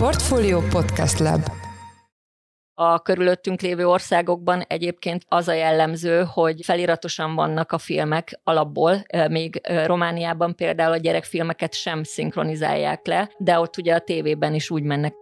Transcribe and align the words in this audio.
Portfolio 0.00 0.60
Podcast 0.60 1.18
Lab 1.18 1.40
a 2.74 2.98
körülöttünk 3.02 3.60
lévő 3.60 3.86
országokban 3.86 4.60
egyébként 4.60 5.24
az 5.28 5.48
a 5.48 5.52
jellemző, 5.52 6.22
hogy 6.22 6.60
feliratosan 6.64 7.34
vannak 7.34 7.72
a 7.72 7.78
filmek 7.78 8.40
alapból, 8.44 9.02
még 9.28 9.60
Romániában 9.86 10.54
például 10.56 10.92
a 10.92 10.96
gyerekfilmeket 10.96 11.74
sem 11.74 12.02
szinkronizálják 12.02 13.06
le, 13.06 13.30
de 13.38 13.58
ott 13.58 13.76
ugye 13.76 13.94
a 13.94 14.00
tévében 14.00 14.54
is 14.54 14.70
úgy 14.70 14.82
mennek. 14.82 15.14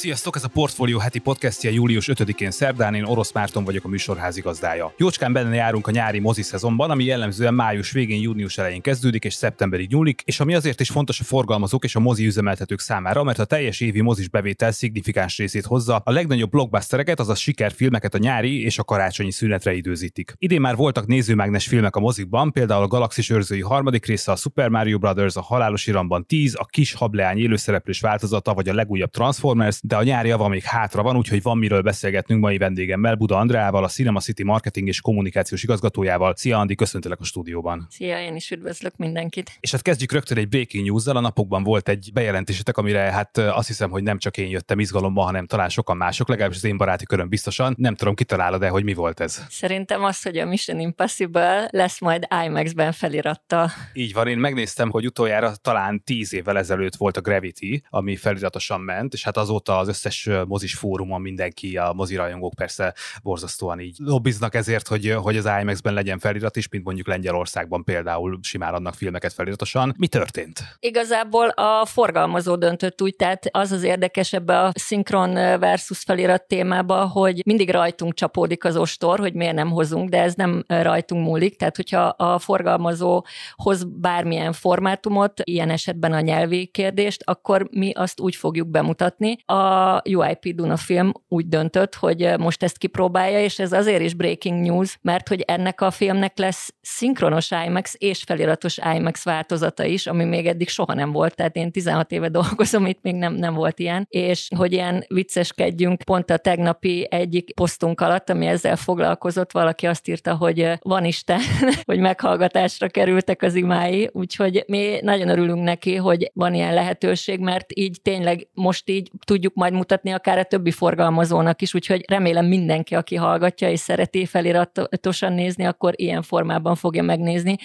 Sziasztok, 0.00 0.36
ez 0.36 0.44
a 0.44 0.48
Portfolio 0.48 0.98
heti 0.98 1.18
podcastja 1.18 1.70
július 1.70 2.08
5-én 2.12 2.50
szerdán, 2.50 2.94
én 2.94 3.04
Orosz 3.04 3.32
Márton 3.32 3.64
vagyok 3.64 3.84
a 3.84 3.88
műsor 3.88 4.16
házigazdája. 4.16 4.94
Jócskán 4.96 5.32
benne 5.32 5.54
járunk 5.54 5.86
a 5.86 5.90
nyári 5.90 6.18
mozi 6.18 6.42
szezonban, 6.42 6.90
ami 6.90 7.04
jellemzően 7.04 7.54
május 7.54 7.90
végén, 7.90 8.20
június 8.20 8.58
elején 8.58 8.80
kezdődik 8.80 9.24
és 9.24 9.34
szeptemberig 9.34 9.90
nyúlik, 9.90 10.22
és 10.24 10.40
ami 10.40 10.54
azért 10.54 10.80
is 10.80 10.90
fontos 10.90 11.20
a 11.20 11.24
forgalmazók 11.24 11.84
és 11.84 11.96
a 11.96 12.00
mozi 12.00 12.26
üzemeltetők 12.26 12.80
számára, 12.80 13.22
mert 13.22 13.38
a 13.38 13.44
teljes 13.44 13.80
évi 13.80 14.00
mozis 14.00 14.28
bevétel 14.28 14.72
szignifikáns 14.72 15.38
részét 15.38 15.64
hozza, 15.64 16.02
a 16.04 16.10
legnagyobb 16.10 16.50
blockbustereket, 16.50 17.20
azaz 17.20 17.38
sikerfilmeket 17.38 18.14
a 18.14 18.18
nyári 18.18 18.64
és 18.64 18.78
a 18.78 18.84
karácsonyi 18.84 19.32
szünetre 19.32 19.72
időzítik. 19.72 20.34
Idén 20.38 20.60
már 20.60 20.76
voltak 20.76 21.06
nézőmágnes 21.06 21.66
filmek 21.66 21.96
a 21.96 22.00
mozikban, 22.00 22.52
például 22.52 22.82
a 22.82 22.88
Galaxis 22.88 23.30
őrzői 23.30 23.62
harmadik 23.62 24.06
része, 24.06 24.32
a 24.32 24.36
Super 24.36 24.68
Mario 24.68 24.98
Brothers, 24.98 25.36
a 25.36 25.42
Halálos 25.42 25.86
Iramban 25.86 26.26
10, 26.26 26.54
a 26.58 26.64
Kis 26.64 26.92
Hableány 26.92 27.38
élőszereplős 27.38 28.00
változata 28.00 28.54
vagy 28.54 28.68
a 28.68 28.74
legújabb 28.74 29.10
Transformers, 29.10 29.80
de 29.90 29.96
a 29.96 30.02
nyári 30.02 30.28
java 30.28 30.48
még 30.48 30.62
hátra 30.62 31.02
van, 31.02 31.16
úgyhogy 31.16 31.42
van 31.42 31.58
miről 31.58 31.82
beszélgetnünk 31.82 32.40
mai 32.40 32.58
vendégemmel, 32.58 33.14
Buda 33.14 33.36
Andreával, 33.36 33.84
a 33.84 33.88
Cinema 33.88 34.20
City 34.20 34.42
marketing 34.42 34.88
és 34.88 35.00
kommunikációs 35.00 35.62
igazgatójával. 35.62 36.34
Szia 36.36 36.58
Andi, 36.58 36.74
köszöntelek 36.74 37.20
a 37.20 37.24
stúdióban. 37.24 37.86
Szia, 37.90 38.20
én 38.20 38.36
is 38.36 38.50
üdvözlök 38.50 38.96
mindenkit. 38.96 39.50
És 39.60 39.70
hát 39.70 39.82
kezdjük 39.82 40.12
rögtön 40.12 40.38
egy 40.38 40.48
breaking 40.48 40.86
news 40.86 41.06
A 41.06 41.20
napokban 41.20 41.62
volt 41.62 41.88
egy 41.88 42.10
bejelentésetek, 42.12 42.76
amire 42.76 43.00
hát 43.00 43.38
azt 43.38 43.66
hiszem, 43.66 43.90
hogy 43.90 44.02
nem 44.02 44.18
csak 44.18 44.36
én 44.36 44.48
jöttem 44.48 44.78
izgalomba, 44.78 45.22
hanem 45.22 45.46
talán 45.46 45.68
sokan 45.68 45.96
mások, 45.96 46.28
legalábbis 46.28 46.56
az 46.56 46.64
én 46.64 46.76
baráti 46.76 47.04
köröm 47.04 47.28
biztosan. 47.28 47.74
Nem 47.78 47.94
tudom, 47.94 48.14
kitalálod 48.14 48.60
de 48.60 48.68
hogy 48.68 48.84
mi 48.84 48.94
volt 48.94 49.20
ez. 49.20 49.46
Szerintem 49.48 50.04
az, 50.04 50.22
hogy 50.22 50.38
a 50.38 50.46
Mission 50.46 50.80
Impossible 50.80 51.68
lesz 51.70 52.00
majd 52.00 52.26
IMAX-ben 52.44 52.92
felirattal. 52.92 53.70
Így 53.92 54.12
van, 54.12 54.28
én 54.28 54.38
megnéztem, 54.38 54.90
hogy 54.90 55.06
utoljára 55.06 55.52
talán 55.56 56.02
tíz 56.04 56.34
évvel 56.34 56.58
ezelőtt 56.58 56.96
volt 56.96 57.16
a 57.16 57.20
Gravity, 57.20 57.82
ami 57.88 58.16
feliratosan 58.16 58.80
ment, 58.80 59.12
és 59.12 59.24
hát 59.24 59.36
azóta 59.36 59.78
az 59.80 59.88
összes 59.88 60.28
mozis 60.46 60.74
fórumon 60.74 61.20
mindenki, 61.20 61.76
a 61.76 61.92
mozirajongók 61.92 62.54
persze 62.54 62.94
borzasztóan 63.22 63.80
így 63.80 63.96
lobbiznak 63.98 64.54
ezért, 64.54 64.88
hogy, 64.88 65.14
hogy 65.22 65.36
az 65.36 65.48
IMAX-ben 65.60 65.94
legyen 65.94 66.18
felirat 66.18 66.56
is, 66.56 66.68
mint 66.68 66.84
mondjuk 66.84 67.06
Lengyelországban 67.06 67.84
például 67.84 68.38
simán 68.42 68.74
adnak 68.74 68.94
filmeket 68.94 69.32
feliratosan. 69.32 69.94
Mi 69.98 70.06
történt? 70.06 70.62
Igazából 70.80 71.48
a 71.48 71.86
forgalmazó 71.86 72.54
döntött 72.56 73.02
úgy, 73.02 73.16
tehát 73.16 73.46
az 73.50 73.72
az 73.72 73.82
érdekes 73.82 74.32
ebbe 74.32 74.60
a 74.60 74.72
szinkron 74.74 75.32
versus 75.58 75.98
felirat 75.98 76.42
témába, 76.46 77.06
hogy 77.06 77.42
mindig 77.44 77.70
rajtunk 77.70 78.14
csapódik 78.14 78.64
az 78.64 78.76
ostor, 78.76 79.18
hogy 79.18 79.34
miért 79.34 79.54
nem 79.54 79.70
hozunk, 79.70 80.08
de 80.08 80.22
ez 80.22 80.34
nem 80.34 80.64
rajtunk 80.66 81.26
múlik, 81.26 81.56
tehát 81.56 81.76
hogyha 81.76 82.02
a 82.02 82.38
forgalmazó 82.38 83.24
hoz 83.54 83.84
bármilyen 83.84 84.52
formátumot, 84.52 85.40
ilyen 85.44 85.70
esetben 85.70 86.12
a 86.12 86.20
nyelvi 86.20 86.66
kérdést, 86.66 87.22
akkor 87.24 87.68
mi 87.70 87.92
azt 87.92 88.20
úgy 88.20 88.36
fogjuk 88.36 88.68
bemutatni. 88.68 89.36
A 89.44 89.69
UIP 90.08 90.54
Duna 90.54 90.76
film 90.76 91.12
úgy 91.28 91.48
döntött, 91.48 91.94
hogy 91.94 92.22
eh, 92.22 92.36
most 92.36 92.62
ezt 92.62 92.78
kipróbálja, 92.78 93.40
és 93.42 93.58
ez 93.58 93.72
azért 93.72 94.02
is 94.02 94.14
breaking 94.14 94.66
news, 94.66 94.98
mert 95.02 95.28
hogy 95.28 95.40
ennek 95.40 95.80
a 95.80 95.90
filmnek 95.90 96.38
lesz 96.38 96.74
szinkronos 96.80 97.50
IMAX 97.66 97.94
és 97.98 98.22
feliratos 98.22 98.78
IMAX 98.96 99.24
változata 99.24 99.84
is, 99.84 100.06
ami 100.06 100.24
még 100.24 100.46
eddig 100.46 100.68
soha 100.68 100.94
nem 100.94 101.12
volt, 101.12 101.34
tehát 101.34 101.56
én 101.56 101.72
16 101.72 102.12
éve 102.12 102.28
dolgozom, 102.38 102.86
itt 102.86 102.98
még 103.02 103.14
nem, 103.14 103.34
nem 103.34 103.54
volt 103.54 103.78
ilyen, 103.78 104.06
és 104.08 104.48
hogy 104.56 104.72
ilyen 104.72 105.04
vicceskedjünk, 105.08 106.02
pont 106.02 106.30
a 106.30 106.36
tegnapi 106.36 107.06
egyik 107.10 107.54
posztunk 107.54 108.00
alatt, 108.00 108.30
ami 108.30 108.46
ezzel 108.46 108.76
foglalkozott, 108.76 109.52
valaki 109.52 109.86
azt 109.86 110.08
írta, 110.08 110.34
hogy 110.34 110.60
eh, 110.60 110.76
van 110.82 111.04
Isten, 111.04 111.40
hogy 111.84 111.98
meghallgatásra 111.98 112.88
kerültek 112.88 113.42
az 113.42 113.54
imái, 113.54 114.08
úgyhogy 114.12 114.64
mi 114.66 114.98
nagyon 115.02 115.28
örülünk 115.28 115.62
neki, 115.62 115.94
hogy 115.94 116.30
van 116.34 116.54
ilyen 116.54 116.74
lehetőség, 116.74 117.40
mert 117.40 117.66
így 117.74 117.98
tényleg 118.02 118.48
most 118.54 118.90
így 118.90 119.10
tudjuk 119.24 119.54
majd 119.60 119.72
mutatni 119.72 120.10
akár 120.10 120.38
a 120.38 120.44
többi 120.44 120.70
forgalmazónak 120.70 121.62
is, 121.62 121.74
úgyhogy 121.74 122.04
remélem 122.08 122.46
mindenki, 122.46 122.94
aki 122.94 123.14
hallgatja 123.14 123.70
és 123.70 123.80
szereti 123.80 124.26
feliratosan 124.26 125.32
nézni, 125.32 125.64
akkor 125.64 125.92
ilyen 125.96 126.22
formában 126.22 126.74
fogja 126.74 127.02
megnézni, 127.02 127.56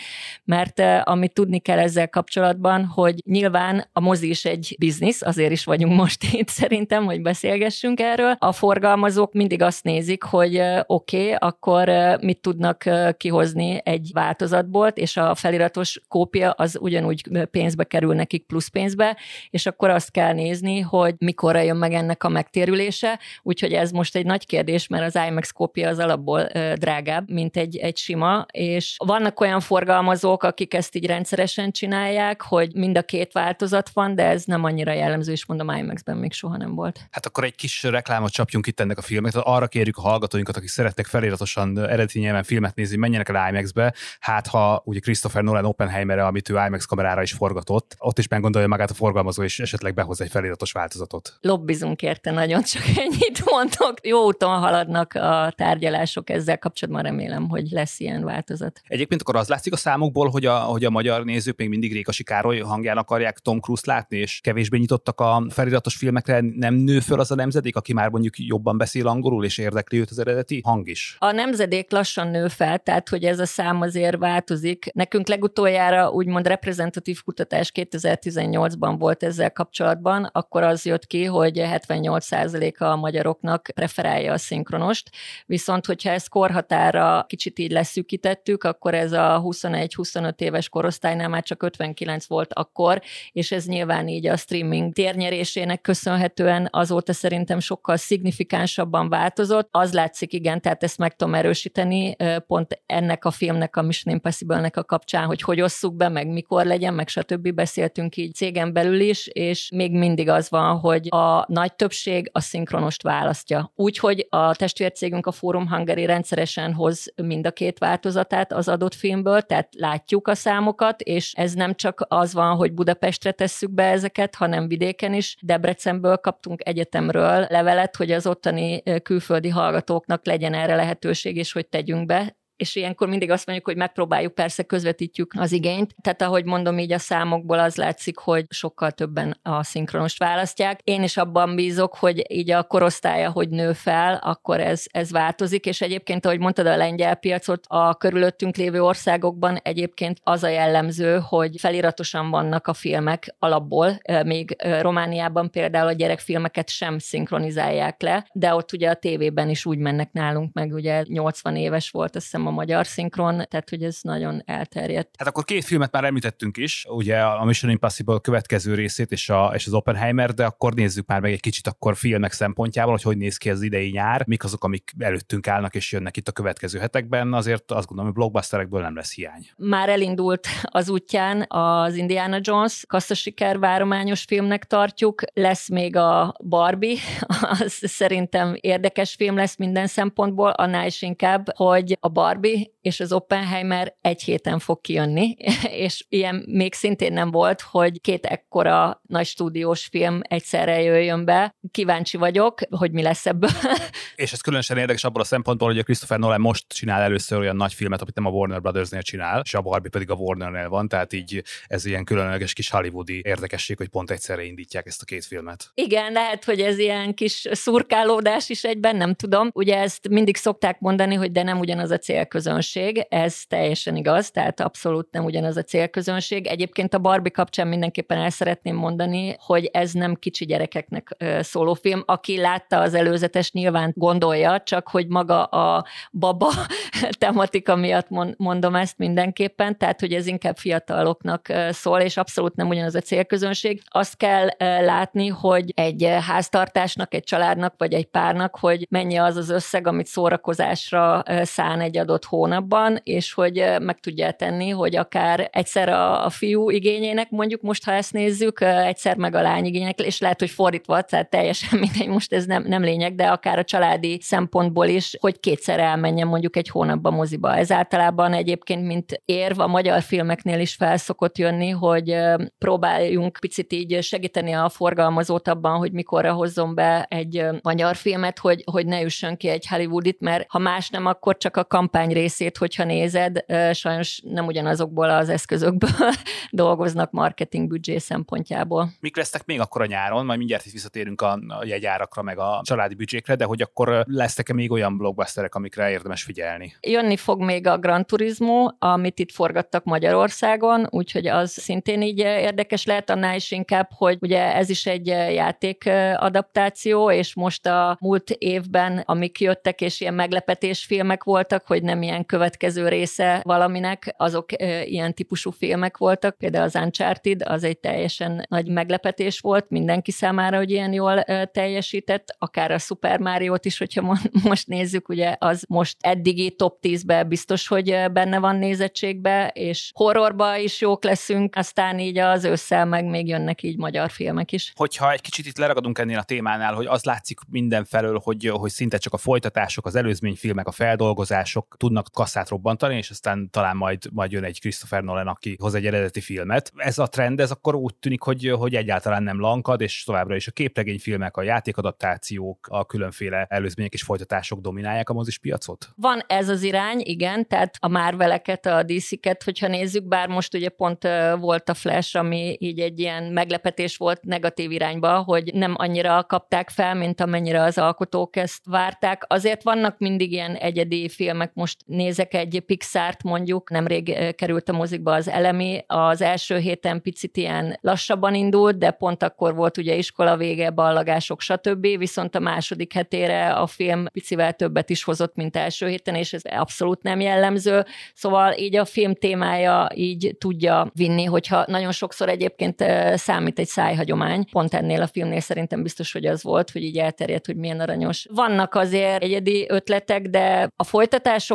mert 0.43 0.79
eh, 0.79 1.01
amit 1.05 1.33
tudni 1.33 1.59
kell 1.59 1.79
ezzel 1.79 2.09
kapcsolatban, 2.09 2.85
hogy 2.85 3.15
nyilván 3.25 3.85
a 3.93 3.99
mozi 3.99 4.29
is 4.29 4.45
egy 4.45 4.75
biznisz, 4.79 5.21
azért 5.21 5.51
is 5.51 5.63
vagyunk 5.63 5.95
most 6.03 6.23
itt 6.33 6.47
szerintem, 6.47 7.05
hogy 7.05 7.21
beszélgessünk 7.21 7.99
erről. 7.99 8.35
A 8.39 8.51
forgalmazók 8.51 9.33
mindig 9.33 9.61
azt 9.61 9.83
nézik, 9.83 10.23
hogy 10.23 10.55
eh, 10.55 10.81
oké, 10.85 11.17
okay, 11.17 11.35
akkor 11.39 11.89
eh, 11.89 12.17
mit 12.21 12.41
tudnak 12.41 12.83
kihozni 13.17 13.79
egy 13.83 14.09
változatból, 14.13 14.87
és 14.87 15.17
a 15.17 15.35
feliratos 15.35 16.01
kópia 16.07 16.51
az 16.51 16.77
ugyanúgy 16.81 17.47
pénzbe 17.51 17.83
kerül 17.83 18.13
nekik 18.15 18.45
plusz 18.45 18.67
pénzbe, 18.67 19.17
és 19.49 19.65
akkor 19.65 19.89
azt 19.89 20.11
kell 20.11 20.33
nézni, 20.33 20.79
hogy 20.79 21.15
mikorra 21.19 21.61
jön 21.61 21.77
meg 21.85 21.93
ennek 21.93 22.23
a 22.23 22.29
megtérülése, 22.29 23.19
úgyhogy 23.43 23.73
ez 23.73 23.91
most 23.91 24.15
egy 24.15 24.25
nagy 24.25 24.45
kérdés, 24.45 24.87
mert 24.87 25.15
az 25.15 25.21
IMAX 25.27 25.51
kópia 25.51 25.89
az 25.89 25.99
alapból 25.99 26.43
drágább, 26.75 27.31
mint 27.31 27.57
egy, 27.57 27.77
egy 27.77 27.97
sima, 27.97 28.45
és 28.51 28.95
vannak 29.05 29.39
olyan 29.39 29.59
forgalmazók, 29.59 30.43
akik 30.43 30.73
ezt 30.73 30.95
így 30.95 31.05
rendszeresen 31.05 31.71
csinálják, 31.71 32.41
hogy 32.41 32.75
mind 32.75 32.97
a 32.97 33.01
két 33.01 33.31
változat 33.31 33.89
van, 33.89 34.15
de 34.15 34.25
ez 34.25 34.43
nem 34.43 34.63
annyira 34.63 34.91
jellemző, 34.91 35.31
és 35.31 35.45
mondom, 35.45 35.69
IMAX-ben 35.69 36.17
még 36.17 36.33
soha 36.33 36.57
nem 36.57 36.75
volt. 36.75 36.99
Hát 37.11 37.25
akkor 37.25 37.43
egy 37.43 37.55
kis 37.55 37.83
reklámot 37.83 38.31
csapjunk 38.31 38.67
itt 38.67 38.79
ennek 38.79 38.97
a 38.97 39.01
filmek, 39.01 39.31
tehát 39.31 39.47
arra 39.47 39.67
kérjük 39.67 39.97
a 39.97 40.01
hallgatóinkat, 40.01 40.57
akik 40.57 40.69
szeretnek 40.69 41.05
feliratosan 41.05 41.79
eredeti 41.79 42.19
nyelven 42.19 42.43
filmet 42.43 42.75
nézni, 42.75 42.97
menjenek 42.97 43.29
el 43.29 43.49
IMAX-be, 43.49 43.93
hát 44.19 44.47
ha 44.47 44.81
ugye 44.85 44.99
Christopher 44.99 45.43
Nolan 45.43 45.65
oppenheimer 45.65 46.19
amit 46.19 46.49
ő 46.49 46.53
IMAX 46.53 46.85
kamerára 46.85 47.21
is 47.21 47.31
forgatott, 47.31 47.95
ott 47.99 48.17
is 48.17 48.27
meggondolja 48.27 48.67
magát 48.67 48.89
a 48.89 48.93
forgalmazó, 48.93 49.43
és 49.43 49.59
esetleg 49.59 49.93
behoz 49.93 50.21
egy 50.21 50.29
feliratos 50.29 50.71
változatot. 50.71 51.37
Lobbizunk 51.65 52.01
érte 52.01 52.31
nagyon 52.31 52.63
csak 52.63 52.83
ennyit 53.05 53.43
mondok. 53.45 53.93
Jó 54.01 54.25
úton 54.25 54.59
haladnak 54.59 55.13
a 55.13 55.53
tárgyalások 55.55 56.29
ezzel 56.29 56.57
kapcsolatban, 56.57 57.03
remélem, 57.03 57.49
hogy 57.49 57.69
lesz 57.69 57.99
ilyen 57.99 58.23
változat. 58.23 58.81
Egyébként 58.87 59.21
akkor 59.21 59.35
az 59.35 59.47
látszik 59.47 59.73
a 59.73 59.77
számokból, 59.77 60.29
hogy 60.29 60.45
a, 60.45 60.55
hogy 60.55 60.85
a 60.85 60.89
magyar 60.89 61.23
nézők 61.23 61.57
még 61.57 61.69
mindig 61.69 61.93
Rékasi 61.93 62.23
Károly 62.23 62.59
hangján 62.59 62.97
akarják 62.97 63.39
Tom 63.39 63.59
Cruise-t 63.59 63.85
látni, 63.85 64.17
és 64.17 64.39
kevésbé 64.43 64.77
nyitottak 64.77 65.19
a 65.19 65.45
feliratos 65.49 65.95
filmekre, 65.95 66.41
nem 66.55 66.73
nő 66.73 66.99
föl 66.99 67.19
az 67.19 67.31
a 67.31 67.35
nemzedék, 67.35 67.75
aki 67.75 67.93
már 67.93 68.09
mondjuk 68.09 68.39
jobban 68.39 68.77
beszél 68.77 69.07
angolul, 69.07 69.45
és 69.45 69.57
érdekli 69.57 69.99
őt 69.99 70.09
az 70.09 70.19
eredeti 70.19 70.61
hang 70.63 70.87
is. 70.87 71.15
A 71.19 71.31
nemzedék 71.31 71.91
lassan 71.91 72.27
nő 72.27 72.47
fel, 72.47 72.79
tehát 72.79 73.09
hogy 73.09 73.23
ez 73.23 73.39
a 73.39 73.45
szám 73.45 73.81
azért 73.81 74.17
változik. 74.17 74.89
Nekünk 74.93 75.27
legutoljára 75.27 76.09
úgymond 76.09 76.47
reprezentatív 76.47 77.23
kutatás 77.23 77.71
2018-ban 77.75 78.95
volt 78.99 79.23
ezzel 79.23 79.51
kapcsolatban, 79.51 80.29
akkor 80.31 80.63
az 80.63 80.85
jött 80.85 81.05
ki, 81.05 81.23
hogy 81.23 81.54
78 81.63 82.25
8%-a 82.29 82.83
a 82.83 82.95
magyaroknak 82.95 83.69
preferálja 83.73 84.33
a 84.33 84.37
szinkronost, 84.37 85.09
viszont 85.45 85.85
hogyha 85.85 86.09
ezt 86.09 86.29
korhatára 86.29 87.25
kicsit 87.27 87.59
így 87.59 87.71
leszűkítettük, 87.71 88.63
akkor 88.63 88.93
ez 88.93 89.11
a 89.11 89.41
21-25 89.43 90.41
éves 90.41 90.69
korosztálynál 90.69 91.29
már 91.29 91.43
csak 91.43 91.63
59 91.63 92.25
volt 92.25 92.53
akkor, 92.53 93.01
és 93.31 93.51
ez 93.51 93.65
nyilván 93.65 94.07
így 94.07 94.27
a 94.27 94.37
streaming 94.37 94.93
térnyerésének 94.93 95.81
köszönhetően 95.81 96.67
azóta 96.71 97.13
szerintem 97.13 97.59
sokkal 97.59 97.97
szignifikánsabban 97.97 99.09
változott. 99.09 99.67
Az 99.71 99.93
látszik, 99.93 100.33
igen, 100.33 100.61
tehát 100.61 100.83
ezt 100.83 100.97
meg 100.97 101.15
tudom 101.15 101.35
erősíteni, 101.35 102.15
pont 102.47 102.81
ennek 102.85 103.25
a 103.25 103.31
filmnek, 103.31 103.75
a 103.75 103.81
Mission 103.81 104.13
Impossible-nek 104.13 104.77
a 104.77 104.83
kapcsán, 104.83 105.25
hogy 105.25 105.41
hogy 105.41 105.61
osszuk 105.61 105.95
be, 105.95 106.09
meg 106.09 106.27
mikor 106.27 106.65
legyen, 106.65 106.93
meg 106.93 107.07
stb. 107.07 107.53
beszéltünk 107.53 108.17
így 108.17 108.33
cégen 108.33 108.73
belül 108.73 108.99
is, 108.99 109.27
és 109.27 109.69
még 109.75 109.91
mindig 109.91 110.29
az 110.29 110.49
van, 110.49 110.79
hogy 110.79 111.07
a 111.09 111.44
nagy 111.47 111.75
többség 111.75 112.29
a 112.31 112.39
szinkronost 112.39 113.03
választja. 113.03 113.71
Úgyhogy 113.75 114.27
a 114.29 114.55
testvércégünk 114.55 115.25
a 115.25 115.31
Forum 115.31 115.69
Hungary 115.69 116.05
rendszeresen 116.05 116.73
hoz 116.73 117.13
mind 117.15 117.47
a 117.47 117.51
két 117.51 117.77
változatát 117.77 118.53
az 118.53 118.67
adott 118.67 118.93
filmből, 118.93 119.41
tehát 119.41 119.69
látjuk 119.77 120.27
a 120.27 120.35
számokat, 120.35 121.01
és 121.01 121.33
ez 121.33 121.53
nem 121.53 121.75
csak 121.75 122.05
az 122.07 122.33
van, 122.33 122.55
hogy 122.55 122.73
Budapestre 122.73 123.31
tesszük 123.31 123.71
be 123.71 123.83
ezeket, 123.83 124.35
hanem 124.35 124.67
vidéken 124.67 125.13
is. 125.13 125.35
Debrecenből 125.41 126.17
kaptunk 126.17 126.67
egyetemről 126.67 127.45
levelet, 127.49 127.95
hogy 127.95 128.11
az 128.11 128.27
ottani 128.27 128.83
külföldi 129.03 129.49
hallgatóknak 129.49 130.25
legyen 130.25 130.53
erre 130.53 130.75
lehetőség, 130.75 131.37
és 131.37 131.51
hogy 131.51 131.67
tegyünk 131.67 132.05
be 132.05 132.37
és 132.57 132.75
ilyenkor 132.75 133.07
mindig 133.07 133.31
azt 133.31 133.45
mondjuk, 133.45 133.67
hogy 133.67 133.77
megpróbáljuk, 133.77 134.33
persze 134.33 134.63
közvetítjük 134.63 135.33
az 135.37 135.51
igényt. 135.51 135.95
Tehát 136.01 136.21
ahogy 136.21 136.45
mondom, 136.45 136.79
így 136.79 136.91
a 136.91 136.99
számokból 136.99 137.59
az 137.59 137.75
látszik, 137.75 138.17
hogy 138.17 138.45
sokkal 138.49 138.91
többen 138.91 139.39
a 139.43 139.63
szinkronost 139.63 140.19
választják. 140.19 140.79
Én 140.83 141.03
is 141.03 141.17
abban 141.17 141.55
bízok, 141.55 141.95
hogy 141.95 142.31
így 142.31 142.51
a 142.51 142.63
korosztálya, 142.63 143.31
hogy 143.31 143.49
nő 143.49 143.73
fel, 143.73 144.19
akkor 144.23 144.59
ez, 144.59 144.83
ez 144.91 145.11
változik, 145.11 145.65
és 145.65 145.81
egyébként, 145.81 146.25
ahogy 146.25 146.39
mondtad, 146.39 146.65
a 146.65 146.77
lengyel 146.77 147.15
piacot 147.15 147.65
a 147.67 147.95
körülöttünk 147.95 148.55
lévő 148.55 148.83
országokban 148.83 149.55
egyébként 149.55 150.19
az 150.23 150.43
a 150.43 150.47
jellemző, 150.47 151.19
hogy 151.19 151.59
feliratosan 151.59 152.29
vannak 152.29 152.67
a 152.67 152.73
filmek 152.73 153.35
alapból, 153.39 153.97
még 154.25 154.55
Romániában 154.81 155.51
például 155.51 155.87
a 155.87 155.91
gyerekfilmeket 155.91 156.69
sem 156.69 156.99
szinkronizálják 156.99 158.01
le, 158.01 158.27
de 158.33 158.55
ott 158.55 158.71
ugye 158.71 158.89
a 158.89 158.93
tévében 158.93 159.49
is 159.49 159.65
úgy 159.65 159.77
mennek 159.77 160.11
nálunk, 160.11 160.53
meg 160.53 160.73
ugye 160.73 161.03
80 161.07 161.55
éves 161.55 161.89
volt, 161.89 162.15
azt 162.15 162.25
a 162.47 162.51
magyar 162.51 162.85
szinkron, 162.85 163.43
tehát 163.49 163.69
hogy 163.69 163.83
ez 163.83 163.97
nagyon 164.01 164.41
elterjedt. 164.45 165.15
Hát 165.17 165.27
akkor 165.27 165.43
két 165.43 165.65
filmet 165.65 165.91
már 165.91 166.03
említettünk 166.03 166.57
is, 166.57 166.85
ugye 166.89 167.19
a 167.19 167.43
Mission 167.43 167.71
Impossible 167.71 168.19
következő 168.19 168.73
részét 168.73 169.11
és, 169.11 169.29
a, 169.29 169.51
és 169.53 169.65
az 169.65 169.73
Oppenheimer, 169.73 170.33
de 170.33 170.45
akkor 170.45 170.73
nézzük 170.73 171.07
már 171.07 171.21
meg 171.21 171.31
egy 171.31 171.39
kicsit 171.39 171.67
akkor 171.67 171.95
filmek 171.95 172.31
szempontjából, 172.31 172.91
hogy 172.91 173.15
hogy 173.15 173.23
néz 173.23 173.37
ki 173.37 173.49
az 173.49 173.61
idei 173.61 173.89
nyár, 173.89 174.23
mik 174.27 174.43
azok, 174.43 174.63
amik 174.63 174.91
előttünk 174.97 175.47
állnak 175.47 175.75
és 175.75 175.91
jönnek 175.91 176.17
itt 176.17 176.27
a 176.27 176.31
következő 176.31 176.79
hetekben, 176.79 177.33
azért 177.33 177.71
azt 177.71 177.87
gondolom, 177.87 178.11
hogy 178.11 178.21
blockbusterekből 178.21 178.81
nem 178.81 178.95
lesz 178.95 179.13
hiány. 179.13 179.49
Már 179.57 179.89
elindult 179.89 180.47
az 180.61 180.89
útján 180.89 181.45
az 181.47 181.95
Indiana 181.95 182.37
Jones, 182.41 182.83
kasszasiker 182.87 183.59
várományos 183.59 184.23
filmnek 184.23 184.63
tartjuk, 184.63 185.21
lesz 185.33 185.69
még 185.69 185.95
a 185.95 186.35
Barbie, 186.43 186.97
az 187.59 187.81
szerintem 187.81 188.57
érdekes 188.59 189.13
film 189.13 189.35
lesz 189.35 189.57
minden 189.57 189.87
szempontból, 189.87 190.49
annál 190.49 190.85
is 190.85 191.01
inkább, 191.01 191.55
hogy 191.55 191.97
a 191.99 192.09
Barbie 192.09 192.33
és 192.81 192.99
az 192.99 193.11
Oppenheimer 193.11 193.95
egy 194.01 194.23
héten 194.23 194.59
fog 194.59 194.81
kijönni, 194.81 195.35
és 195.85 196.05
ilyen 196.09 196.45
még 196.47 196.73
szintén 196.73 197.13
nem 197.13 197.31
volt, 197.31 197.61
hogy 197.61 198.01
két 198.01 198.25
ekkora 198.25 199.01
nagy 199.07 199.25
stúdiós 199.25 199.85
film 199.85 200.19
egyszerre 200.21 200.81
jöjjön 200.81 201.25
be. 201.25 201.55
Kíváncsi 201.71 202.17
vagyok, 202.17 202.59
hogy 202.69 202.91
mi 202.91 203.01
lesz 203.01 203.25
ebből. 203.25 203.49
És 204.15 204.31
ez 204.31 204.41
különösen 204.41 204.77
érdekes 204.77 205.03
abból 205.03 205.21
a 205.21 205.25
szempontból, 205.25 205.67
hogy 205.67 205.79
a 205.79 205.83
Christopher 205.83 206.19
Nolan 206.19 206.41
most 206.41 206.65
csinál 206.67 207.01
először 207.01 207.39
olyan 207.39 207.55
nagy 207.55 207.73
filmet, 207.73 208.01
amit 208.01 208.15
nem 208.15 208.25
a 208.25 208.29
Warner 208.29 208.61
Brothersnél 208.61 209.01
csinál, 209.01 209.41
és 209.43 209.53
a 209.53 209.61
Barbie 209.61 209.89
pedig 209.89 210.09
a 210.09 210.13
Warnernél 210.13 210.69
van, 210.69 210.87
tehát 210.87 211.13
így 211.13 211.43
ez 211.67 211.85
ilyen 211.85 212.03
különleges 212.03 212.53
kis 212.53 212.69
hollywoodi 212.69 213.21
érdekesség, 213.25 213.77
hogy 213.77 213.87
pont 213.87 214.11
egyszerre 214.11 214.43
indítják 214.43 214.85
ezt 214.85 215.01
a 215.01 215.05
két 215.05 215.25
filmet. 215.25 215.71
Igen, 215.73 216.11
lehet, 216.11 216.43
hogy 216.43 216.61
ez 216.61 216.77
ilyen 216.77 217.13
kis 217.13 217.47
szurkálódás 217.51 218.49
is 218.49 218.63
egyben, 218.63 218.95
nem 218.95 219.13
tudom. 219.13 219.49
Ugye 219.53 219.77
ezt 219.77 220.09
mindig 220.09 220.37
szokták 220.37 220.79
mondani, 220.79 221.15
hogy 221.15 221.31
de 221.31 221.43
nem 221.43 221.59
ugyanaz 221.59 221.91
a 221.91 221.97
célközönség, 222.25 223.05
ez 223.09 223.45
teljesen 223.47 223.95
igaz, 223.95 224.31
tehát 224.31 224.59
abszolút 224.59 225.07
nem 225.11 225.23
ugyanaz 225.25 225.57
a 225.57 225.63
célközönség. 225.63 226.47
Egyébként 226.47 226.93
a 226.93 226.99
Barbie 226.99 227.31
kapcsán 227.31 227.67
mindenképpen 227.67 228.17
el 228.17 228.29
szeretném 228.29 228.75
mondani, 228.75 229.35
hogy 229.39 229.69
ez 229.73 229.91
nem 229.91 230.15
kicsi 230.15 230.45
gyerekeknek 230.45 231.15
szóló 231.39 231.73
film. 231.73 232.03
Aki 232.05 232.37
látta 232.37 232.79
az 232.79 232.93
előzetes, 232.93 233.51
nyilván 233.51 233.91
gondolja, 233.95 234.59
csak 234.59 234.87
hogy 234.87 235.07
maga 235.07 235.43
a 235.43 235.85
baba 236.11 236.49
tematika 237.19 237.75
miatt 237.75 238.07
mondom 238.37 238.75
ezt 238.75 238.97
mindenképpen, 238.97 239.77
tehát 239.77 239.99
hogy 239.99 240.13
ez 240.13 240.27
inkább 240.27 240.57
fiataloknak 240.57 241.47
szól, 241.69 241.99
és 241.99 242.17
abszolút 242.17 242.55
nem 242.55 242.67
ugyanaz 242.67 242.95
a 242.95 242.99
célközönség. 242.99 243.81
Azt 243.85 244.17
kell 244.17 244.47
látni, 244.57 245.27
hogy 245.27 245.71
egy 245.75 246.09
háztartásnak, 246.27 247.13
egy 247.13 247.23
családnak, 247.23 247.73
vagy 247.77 247.93
egy 247.93 248.05
párnak, 248.05 248.57
hogy 248.59 248.87
mennyi 248.89 249.17
az 249.17 249.35
az 249.35 249.49
összeg, 249.49 249.87
amit 249.87 250.07
szórakozásra 250.07 251.23
szán 251.43 251.81
egy 251.81 251.97
adott 251.97 252.14
hónapban, 252.23 252.99
és 253.03 253.33
hogy 253.33 253.63
meg 253.81 253.99
tudja 253.99 254.31
tenni, 254.31 254.69
hogy 254.69 254.95
akár 254.95 255.49
egyszer 255.51 255.89
a, 255.89 256.25
a 256.25 256.29
fiú 256.29 256.69
igényének, 256.69 257.29
mondjuk 257.29 257.61
most, 257.61 257.85
ha 257.85 257.91
ezt 257.91 258.13
nézzük, 258.13 258.61
egyszer 258.61 259.17
meg 259.17 259.35
a 259.35 259.41
lány 259.41 259.65
igények, 259.65 259.99
és 259.99 260.19
lehet, 260.19 260.39
hogy 260.39 260.49
fordítva, 260.49 261.01
tehát 261.01 261.29
teljesen 261.29 261.79
mindegy, 261.83 262.07
most 262.07 262.33
ez 262.33 262.45
nem, 262.45 262.63
nem 262.67 262.83
lényeg, 262.83 263.15
de 263.15 263.27
akár 263.27 263.59
a 263.59 263.63
családi 263.63 264.19
szempontból 264.21 264.85
is, 264.85 265.17
hogy 265.19 265.39
kétszer 265.39 265.79
elmenjen 265.79 266.27
mondjuk 266.27 266.55
egy 266.55 266.69
hónapba 266.69 267.09
moziba. 267.09 267.55
Ez 267.55 267.71
általában 267.71 268.33
egyébként, 268.33 268.85
mint 268.85 269.21
érv 269.25 269.59
a 269.59 269.67
magyar 269.67 270.01
filmeknél 270.01 270.59
is 270.59 270.75
felszokott 270.75 271.37
jönni, 271.37 271.69
hogy 271.69 272.17
próbáljunk 272.57 273.37
picit 273.39 273.73
így 273.73 274.03
segíteni 274.03 274.51
a 274.51 274.69
forgalmazót 274.69 275.47
abban, 275.47 275.77
hogy 275.77 275.91
mikorra 275.91 276.33
hozzon 276.33 276.75
be 276.75 277.05
egy 277.09 277.45
magyar 277.61 277.95
filmet, 277.95 278.39
hogy, 278.39 278.63
hogy 278.71 278.85
ne 278.85 279.01
üssön 279.01 279.37
ki 279.37 279.47
egy 279.47 279.67
Hollywoodit, 279.67 280.19
mert 280.19 280.45
ha 280.47 280.59
más 280.59 280.89
nem, 280.89 281.05
akkor 281.05 281.37
csak 281.37 281.57
a 281.57 281.65
kampány 281.65 282.04
részét, 282.13 282.57
hogyha 282.57 282.83
nézed, 282.83 283.45
sajnos 283.73 284.21
nem 284.23 284.45
ugyanazokból 284.45 285.09
az 285.09 285.29
eszközökből 285.29 286.11
dolgoznak 286.51 287.11
marketing 287.11 287.67
büdzsé 287.67 287.97
szempontjából. 287.97 288.89
Mik 288.99 289.15
lesznek 289.15 289.45
még 289.45 289.59
akkor 289.59 289.81
a 289.81 289.85
nyáron? 289.85 290.25
Majd 290.25 290.37
mindjárt 290.37 290.65
is 290.65 290.71
visszatérünk 290.71 291.21
a, 291.21 291.31
a 291.31 291.65
jegyárakra, 291.65 292.21
meg 292.21 292.39
a 292.39 292.61
családi 292.63 292.95
büdzsékre, 292.95 293.35
de 293.35 293.45
hogy 293.45 293.61
akkor 293.61 294.03
lesznek-e 294.07 294.53
még 294.53 294.71
olyan 294.71 294.97
blockbusterek, 294.97 295.55
amikre 295.55 295.89
érdemes 295.89 296.23
figyelni? 296.23 296.75
Jönni 296.81 297.17
fog 297.17 297.41
még 297.41 297.67
a 297.67 297.77
Gran 297.77 298.05
Turismo, 298.05 298.67
amit 298.79 299.19
itt 299.19 299.31
forgattak 299.31 299.83
Magyarországon, 299.83 300.87
úgyhogy 300.89 301.27
az 301.27 301.51
szintén 301.51 302.01
így 302.01 302.19
érdekes 302.19 302.85
lehet, 302.85 303.09
annál 303.09 303.35
is 303.35 303.51
inkább, 303.51 303.89
hogy 303.91 304.17
ugye 304.21 304.55
ez 304.55 304.69
is 304.69 304.85
egy 304.85 305.07
játék 305.07 305.89
adaptáció, 306.15 307.11
és 307.11 307.35
most 307.35 307.65
a 307.65 307.97
múlt 307.99 308.29
évben, 308.29 309.03
amik 309.05 309.39
jöttek, 309.39 309.81
és 309.81 310.01
ilyen 310.01 310.13
meglepetésfilmek 310.13 311.23
voltak, 311.23 311.67
hogy 311.67 311.83
nem 311.83 311.94
ilyen 312.01 312.25
következő 312.25 312.87
része 312.87 313.41
valaminek, 313.43 314.13
azok 314.17 314.51
ilyen 314.83 315.13
típusú 315.13 315.51
filmek 315.51 315.97
voltak, 315.97 316.37
például 316.37 316.63
az 316.63 316.75
Uncharted, 316.75 317.41
az 317.45 317.63
egy 317.63 317.77
teljesen 317.77 318.45
nagy 318.49 318.67
meglepetés 318.67 319.39
volt 319.39 319.69
mindenki 319.69 320.11
számára, 320.11 320.57
hogy 320.57 320.71
ilyen 320.71 320.93
jól 320.93 321.23
teljesített, 321.51 322.35
akár 322.37 322.71
a 322.71 322.77
Super 322.77 323.19
Mario-t 323.19 323.65
is, 323.65 323.77
hogyha 323.77 324.17
most 324.43 324.67
nézzük, 324.67 325.09
ugye 325.09 325.35
az 325.39 325.63
most 325.67 325.97
eddigi 325.99 326.51
top 326.51 326.77
10-be 326.81 327.23
biztos, 327.23 327.67
hogy 327.67 327.95
benne 328.11 328.39
van 328.39 328.55
nézettségbe, 328.55 329.47
és 329.47 329.91
horrorba 329.93 330.57
is 330.57 330.81
jók 330.81 331.03
leszünk, 331.03 331.55
aztán 331.55 331.99
így 331.99 332.17
az 332.17 332.43
ősszel 332.43 332.85
meg 332.85 333.05
még 333.05 333.27
jönnek 333.27 333.63
így 333.63 333.77
magyar 333.77 334.09
filmek 334.09 334.51
is. 334.51 334.71
Hogyha 334.75 335.11
egy 335.11 335.21
kicsit 335.21 335.45
itt 335.45 335.57
leragadunk 335.57 335.99
ennél 335.99 336.17
a 336.17 336.23
témánál, 336.23 336.73
hogy 336.73 336.85
az 336.85 337.03
látszik 337.03 337.39
mindenfelől, 337.49 338.19
hogy, 338.23 338.51
hogy 338.53 338.71
szinte 338.71 338.97
csak 338.97 339.13
a 339.13 339.17
folytatások, 339.17 339.85
az 339.85 339.95
előzményfilmek, 339.95 340.67
a 340.67 340.71
feldolgozások 340.71 341.75
tudnak 341.85 342.07
kasszát 342.13 342.49
robbantani, 342.49 342.95
és 342.97 343.09
aztán 343.09 343.49
talán 343.51 343.77
majd, 343.77 344.03
majd 344.11 344.31
jön 344.31 344.43
egy 344.43 344.59
Christopher 344.59 345.03
Nolan, 345.03 345.27
aki 345.27 345.55
hoz 345.59 345.73
egy 345.73 345.85
eredeti 345.85 346.21
filmet. 346.21 346.71
Ez 346.75 346.97
a 346.97 347.07
trend, 347.07 347.39
ez 347.39 347.51
akkor 347.51 347.75
úgy 347.75 347.95
tűnik, 347.95 348.21
hogy, 348.21 348.53
hogy 348.57 348.75
egyáltalán 348.75 349.23
nem 349.23 349.39
lankad, 349.39 349.81
és 349.81 350.03
továbbra 350.03 350.35
is 350.35 350.47
a 350.47 350.51
képregényfilmek, 350.51 351.37
a 351.37 351.41
játékadaptációk, 351.41 352.67
a 352.69 352.85
különféle 352.85 353.45
előzmények 353.49 353.93
és 353.93 354.01
folytatások 354.01 354.59
dominálják 354.59 355.09
a 355.09 355.13
mozis 355.13 355.37
piacot? 355.37 355.89
Van 355.95 356.21
ez 356.27 356.49
az 356.49 356.63
irány, 356.63 356.99
igen, 357.03 357.47
tehát 357.47 357.75
a 357.79 357.87
Marveleket, 357.87 358.65
a 358.65 358.83
DC-ket, 358.83 359.43
hogyha 359.43 359.67
nézzük, 359.67 360.07
bár 360.07 360.27
most 360.27 360.53
ugye 360.53 360.69
pont 360.69 361.07
volt 361.39 361.69
a 361.69 361.73
Flash, 361.73 362.17
ami 362.17 362.55
így 362.59 362.79
egy 362.79 362.99
ilyen 362.99 363.23
meglepetés 363.23 363.97
volt 363.97 364.23
negatív 364.23 364.71
irányba, 364.71 365.23
hogy 365.23 365.53
nem 365.53 365.73
annyira 365.77 366.23
kapták 366.23 366.69
fel, 366.69 366.95
mint 366.95 367.21
amennyire 367.21 367.61
az 367.61 367.77
alkotók 367.77 368.35
ezt 368.35 368.65
várták. 368.65 369.25
Azért 369.27 369.63
vannak 369.63 369.97
mindig 369.97 370.31
ilyen 370.31 370.55
egyedi 370.55 371.09
filmek, 371.09 371.53
most 371.65 371.79
nézek 371.85 372.33
egy 372.33 372.63
Pixart 372.65 373.23
mondjuk, 373.23 373.69
nemrég 373.69 374.35
került 374.35 374.69
a 374.69 374.73
mozikba 374.73 375.13
az 375.13 375.29
elemi, 375.29 375.83
az 375.87 376.21
első 376.21 376.57
héten 376.57 377.01
picit 377.01 377.37
ilyen 377.37 377.77
lassabban 377.81 378.35
indult, 378.35 378.77
de 378.77 378.91
pont 378.91 379.23
akkor 379.23 379.55
volt 379.55 379.77
ugye 379.77 379.95
iskola 379.95 380.37
vége, 380.37 380.69
ballagások, 380.69 381.41
stb. 381.41 381.97
Viszont 381.97 382.35
a 382.35 382.39
második 382.39 382.93
hetére 382.93 383.53
a 383.53 383.67
film 383.67 384.05
picivel 384.11 384.53
többet 384.53 384.89
is 384.89 385.03
hozott, 385.03 385.35
mint 385.35 385.55
első 385.55 385.87
héten, 385.87 386.15
és 386.15 386.33
ez 386.33 386.41
abszolút 386.43 387.01
nem 387.01 387.19
jellemző. 387.19 387.85
Szóval 388.13 388.53
így 388.53 388.75
a 388.75 388.85
film 388.85 389.13
témája 389.13 389.89
így 389.95 390.35
tudja 390.39 390.91
vinni, 390.93 391.23
hogyha 391.23 391.63
nagyon 391.67 391.91
sokszor 391.91 392.29
egyébként 392.29 392.83
számít 393.15 393.59
egy 393.59 393.67
szájhagyomány. 393.67 394.45
Pont 394.51 394.73
ennél 394.73 395.01
a 395.01 395.07
filmnél 395.07 395.39
szerintem 395.39 395.83
biztos, 395.83 396.11
hogy 396.11 396.25
az 396.25 396.43
volt, 396.43 396.71
hogy 396.71 396.83
így 396.83 396.97
elterjedt, 396.97 397.45
hogy 397.45 397.57
milyen 397.57 397.79
aranyos. 397.79 398.27
Vannak 398.29 398.75
azért 398.75 399.23
egyedi 399.23 399.65
ötletek, 399.69 400.21
de 400.21 400.69
a 400.75 400.83